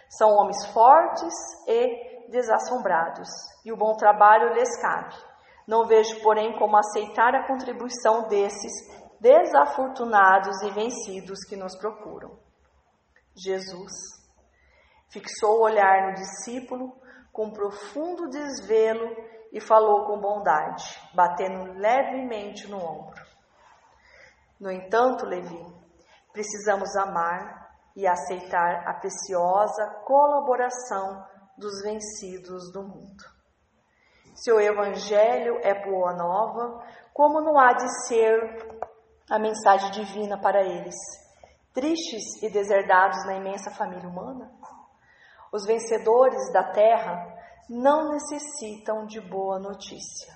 São 0.10 0.30
homens 0.32 0.66
fortes 0.74 1.34
e 1.68 2.30
desassombrados, 2.30 3.30
e 3.66 3.72
o 3.72 3.78
bom 3.78 3.96
trabalho 3.96 4.54
lhes 4.54 4.80
cabe. 4.82 5.16
Não 5.68 5.86
vejo, 5.86 6.22
porém, 6.22 6.58
como 6.58 6.78
aceitar 6.78 7.36
a 7.36 7.48
contribuição 7.48 8.28
desses 8.28 8.72
desafortunados 9.20 10.62
e 10.64 10.72
vencidos 10.72 11.44
que 11.48 11.56
nos 11.56 11.76
procuram. 11.76 12.49
Jesus 13.36 13.92
fixou 15.12 15.60
o 15.60 15.64
olhar 15.64 16.08
no 16.08 16.14
discípulo 16.16 17.00
com 17.32 17.52
profundo 17.52 18.30
desvelo 18.30 19.16
e 19.52 19.60
falou 19.60 20.06
com 20.06 20.20
bondade, 20.20 20.84
batendo 21.14 21.74
levemente 21.74 22.68
no 22.68 22.78
ombro. 22.78 23.24
No 24.60 24.72
entanto, 24.72 25.26
Levi, 25.26 25.66
precisamos 26.32 26.96
amar 26.98 27.70
e 27.96 28.08
aceitar 28.08 28.88
a 28.88 28.94
preciosa 28.94 29.86
colaboração 30.06 31.26
dos 31.58 31.82
vencidos 31.82 32.72
do 32.72 32.84
mundo. 32.84 33.24
Se 34.36 34.52
o 34.52 34.60
Evangelho 34.60 35.60
é 35.64 35.84
boa 35.84 36.14
nova, 36.14 36.86
como 37.14 37.42
não 37.42 37.60
há 37.60 37.74
de 37.74 38.08
ser 38.08 38.90
a 39.30 39.38
mensagem 39.38 39.92
divina 39.92 40.40
para 40.40 40.62
eles, 40.62 40.96
tristes 41.80 42.42
e 42.44 42.50
deserdados 42.50 43.26
na 43.26 43.36
imensa 43.36 43.72
família 43.72 44.10
humana? 44.10 44.52
Os 45.52 45.66
vencedores 45.66 46.52
da 46.52 46.72
terra 46.72 47.16
não 47.70 48.10
necessitam 48.12 49.06
de 49.06 49.22
boa 49.22 49.60
notícia. 49.60 50.34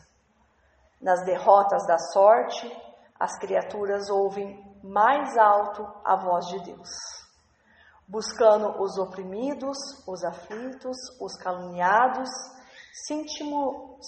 Nas 1.02 1.26
derrotas 1.26 1.86
da 1.86 1.98
sorte, 1.98 2.72
as 3.20 3.38
criaturas 3.40 4.10
ouvem 4.10 4.64
mais 4.82 5.38
alto 5.38 5.86
a 6.06 6.16
voz 6.16 6.48
de 6.48 6.64
Deus 6.64 6.90
buscando 8.08 8.82
os 8.82 8.98
oprimidos, 8.98 9.78
os 10.08 10.24
aflitos, 10.24 10.98
os 11.20 11.36
caluniados, 11.38 12.30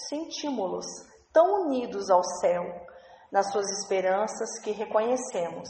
sentimos-los 0.08 0.86
tão 1.32 1.66
unidos 1.66 2.10
ao 2.10 2.22
céu, 2.40 2.62
nas 3.32 3.50
suas 3.50 3.66
esperanças 3.80 4.60
que 4.62 4.70
reconhecemos, 4.70 5.68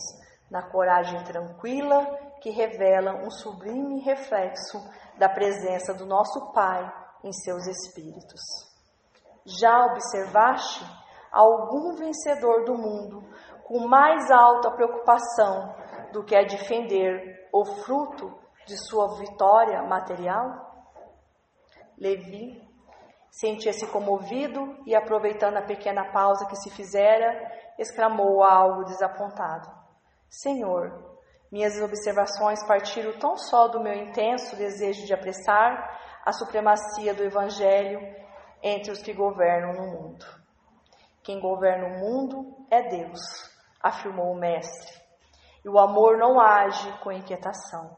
na 0.51 0.63
coragem 0.63 1.23
tranquila 1.25 2.05
que 2.41 2.51
revela 2.51 3.15
um 3.25 3.31
sublime 3.31 4.01
reflexo 4.01 4.79
da 5.19 5.29
presença 5.29 5.95
do 5.95 6.07
nosso 6.07 6.53
Pai 6.53 6.93
em 7.25 7.33
seus 7.33 7.67
espíritos. 7.67 8.41
Já 9.45 9.87
observaste 9.87 10.85
algum 11.33 11.95
vencedor 11.97 12.65
do 12.65 12.75
mundo 12.75 13.23
com 13.65 13.87
mais 13.87 14.31
alta 14.31 14.71
preocupação 14.71 15.75
do 16.13 16.25
que 16.25 16.37
a 16.37 16.43
defender 16.43 17.49
o 17.53 17.65
fruto 17.65 18.33
de 18.67 18.77
sua 18.89 19.17
vitória 19.19 19.83
material? 19.83 20.67
Levi 21.99 22.67
sentia-se 23.31 23.87
comovido 23.89 24.79
e, 24.87 24.95
aproveitando 24.95 25.59
a 25.59 25.67
pequena 25.67 26.11
pausa 26.11 26.47
que 26.47 26.57
se 26.57 26.71
fizera, 26.71 27.53
exclamou 27.79 28.43
algo 28.43 28.85
desapontado: 28.85 29.69
Senhor, 30.43 31.17
minhas 31.51 31.81
observações 31.81 32.63
partiram 32.67 33.19
tão 33.19 33.39
só 33.39 33.69
do 33.69 33.83
meu 33.83 33.95
intenso 33.95 34.55
desejo 34.55 35.07
de 35.07 35.15
apressar 35.15 35.99
a 36.27 36.31
supremacia 36.31 37.15
do 37.15 37.23
Evangelho 37.23 38.01
entre 38.63 38.93
os 38.93 39.01
que 39.03 39.15
governam 39.15 39.73
no 39.73 39.87
mundo. 39.93 40.27
Quem 41.23 41.41
governa 41.41 41.87
o 41.87 42.01
mundo 42.01 42.55
é 42.71 42.83
Deus, 42.87 43.21
afirmou 43.83 44.31
o 44.33 44.39
Mestre 44.39 45.01
e 45.65 45.71
o 45.71 45.79
amor 45.79 46.19
não 46.19 46.39
age 46.39 46.93
com 47.03 47.11
inquietação. 47.11 47.97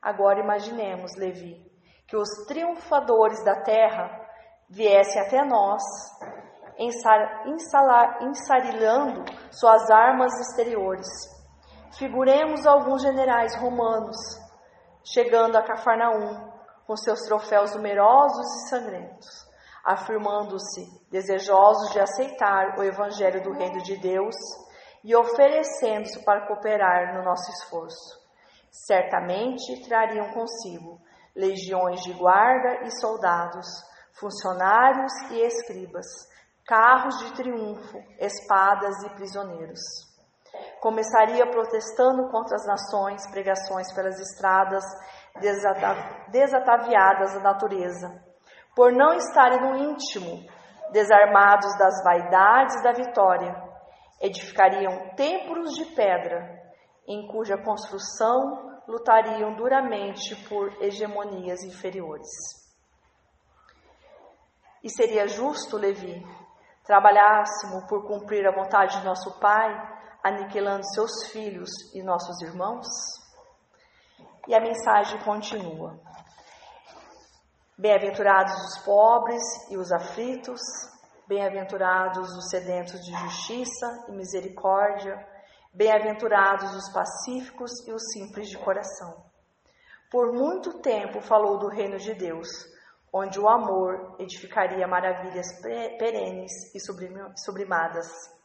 Agora 0.00 0.38
imaginemos, 0.38 1.16
Levi, 1.16 1.60
que 2.06 2.16
os 2.16 2.28
triunfadores 2.46 3.44
da 3.44 3.62
terra 3.62 4.08
viessem 4.70 5.20
até 5.20 5.44
nós, 5.44 5.82
ensarilhando 8.20 9.24
suas 9.50 9.90
armas 9.90 10.32
exteriores. 10.38 11.37
Figuremos 11.96 12.66
alguns 12.66 13.02
generais 13.02 13.56
romanos 13.56 14.16
chegando 15.02 15.56
a 15.56 15.62
Cafarnaum 15.62 16.52
com 16.86 16.96
seus 16.96 17.20
troféus 17.22 17.74
numerosos 17.74 18.46
e 18.46 18.68
sangrentos, 18.68 19.46
afirmando-se 19.84 20.86
desejosos 21.10 21.90
de 21.92 22.00
aceitar 22.00 22.78
o 22.78 22.82
evangelho 22.82 23.42
do 23.42 23.52
reino 23.52 23.82
de 23.82 23.96
Deus 23.96 24.36
e 25.02 25.14
oferecendo-se 25.16 26.22
para 26.24 26.46
cooperar 26.46 27.14
no 27.14 27.24
nosso 27.24 27.50
esforço. 27.50 28.18
Certamente 28.70 29.82
trariam 29.88 30.30
consigo 30.32 31.00
legiões 31.34 32.02
de 32.02 32.12
guarda 32.12 32.84
e 32.84 32.90
soldados, 33.00 33.66
funcionários 34.12 35.12
e 35.30 35.40
escribas, 35.40 36.06
carros 36.66 37.18
de 37.18 37.32
triunfo, 37.32 37.98
espadas 38.18 39.02
e 39.04 39.10
prisioneiros. 39.10 40.07
Começaria 40.80 41.50
protestando 41.50 42.28
contra 42.30 42.56
as 42.56 42.66
nações, 42.66 43.28
pregações 43.30 43.92
pelas 43.94 44.18
estradas 44.20 44.84
desataviadas 46.30 47.34
da 47.34 47.40
natureza, 47.40 48.08
por 48.74 48.92
não 48.92 49.14
estarem 49.14 49.60
no 49.60 49.76
íntimo, 49.76 50.46
desarmados 50.92 51.76
das 51.78 52.02
vaidades 52.02 52.82
da 52.82 52.92
vitória, 52.92 53.54
edificariam 54.20 55.14
templos 55.14 55.74
de 55.74 55.84
pedra, 55.94 56.58
em 57.06 57.26
cuja 57.28 57.56
construção 57.62 58.80
lutariam 58.86 59.54
duramente 59.54 60.34
por 60.48 60.82
hegemonias 60.82 61.62
inferiores. 61.62 62.28
E 64.82 64.88
seria 64.90 65.26
justo, 65.26 65.76
Levi, 65.76 66.24
trabalhássemos 66.84 67.84
por 67.88 68.06
cumprir 68.06 68.46
a 68.46 68.54
vontade 68.54 68.98
de 68.98 69.04
nosso 69.04 69.38
Pai, 69.40 69.97
aniquilando 70.28 70.86
seus 70.94 71.28
filhos 71.30 71.70
e 71.94 72.02
nossos 72.02 72.40
irmãos? 72.42 72.86
E 74.46 74.54
a 74.54 74.60
mensagem 74.60 75.18
continua. 75.20 75.98
Bem-aventurados 77.76 78.54
os 78.54 78.78
pobres 78.84 79.42
e 79.70 79.76
os 79.76 79.90
aflitos, 79.92 80.60
Bem-aventurados 81.26 82.34
os 82.38 82.48
sedentos 82.48 83.04
de 83.04 83.12
justiça 83.12 84.06
e 84.08 84.12
misericórdia, 84.12 85.14
Bem-aventurados 85.74 86.74
os 86.74 86.90
pacíficos 86.90 87.86
e 87.86 87.92
os 87.92 88.02
simples 88.12 88.48
de 88.48 88.56
coração. 88.56 89.24
Por 90.10 90.32
muito 90.32 90.80
tempo 90.80 91.20
falou 91.20 91.58
do 91.58 91.68
reino 91.68 91.98
de 91.98 92.14
Deus, 92.14 92.48
onde 93.12 93.38
o 93.38 93.46
amor 93.46 94.16
edificaria 94.18 94.88
maravilhas 94.88 95.46
perenes 95.60 96.74
e 96.74 96.80
sublimadas. 96.80 98.37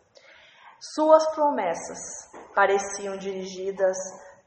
Suas 0.86 1.26
promessas 1.34 1.98
pareciam 2.54 3.18
dirigidas 3.18 3.96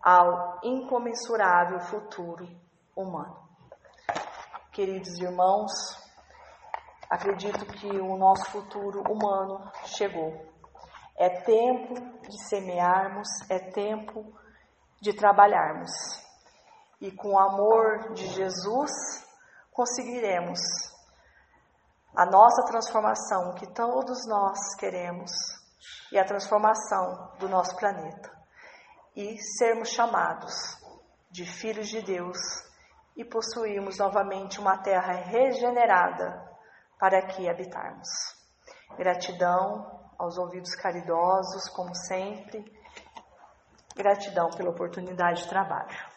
ao 0.03 0.61
incomensurável 0.63 1.81
futuro 1.81 2.47
humano. 2.95 3.49
Queridos 4.71 5.19
irmãos, 5.19 5.73
acredito 7.09 7.65
que 7.65 7.87
o 7.87 8.19
nosso 8.19 8.51
futuro 8.51 9.01
humano 9.11 9.73
chegou. 9.87 10.35
É 11.17 11.41
tempo 11.41 11.95
de 12.29 12.49
semearmos, 12.51 13.29
é 13.49 13.71
tempo 13.71 14.31
de 15.01 15.15
trabalharmos. 15.15 15.91
E 17.01 17.11
com 17.13 17.31
o 17.31 17.39
amor 17.39 18.13
de 18.13 18.27
Jesus, 18.27 18.93
conseguiremos 19.73 20.61
a 22.15 22.27
nossa 22.27 22.63
transformação 22.67 23.55
que 23.55 23.67
todos 23.73 24.29
nós 24.29 24.59
queremos 24.79 25.33
e 26.13 26.19
a 26.19 26.25
transformação 26.25 27.33
do 27.39 27.49
nosso 27.49 27.77
planeta. 27.77 28.31
E 29.15 29.39
sermos 29.59 29.91
chamados 29.91 30.55
de 31.31 31.45
filhos 31.45 31.89
de 31.89 32.03
Deus 32.03 32.39
e 33.17 33.25
possuirmos 33.25 33.99
novamente 33.99 34.61
uma 34.61 34.79
terra 34.79 35.13
regenerada 35.13 36.45
para 36.99 37.19
aqui 37.19 37.49
habitarmos. 37.49 38.09
Gratidão 38.97 40.11
aos 40.19 40.39
ouvidos 40.39 40.75
caridosos, 40.75 41.69
como 41.75 41.95
sempre. 41.95 42.65
Gratidão 43.95 44.51
pela 44.51 44.71
oportunidade 44.71 45.43
de 45.43 45.49
trabalho. 45.49 46.16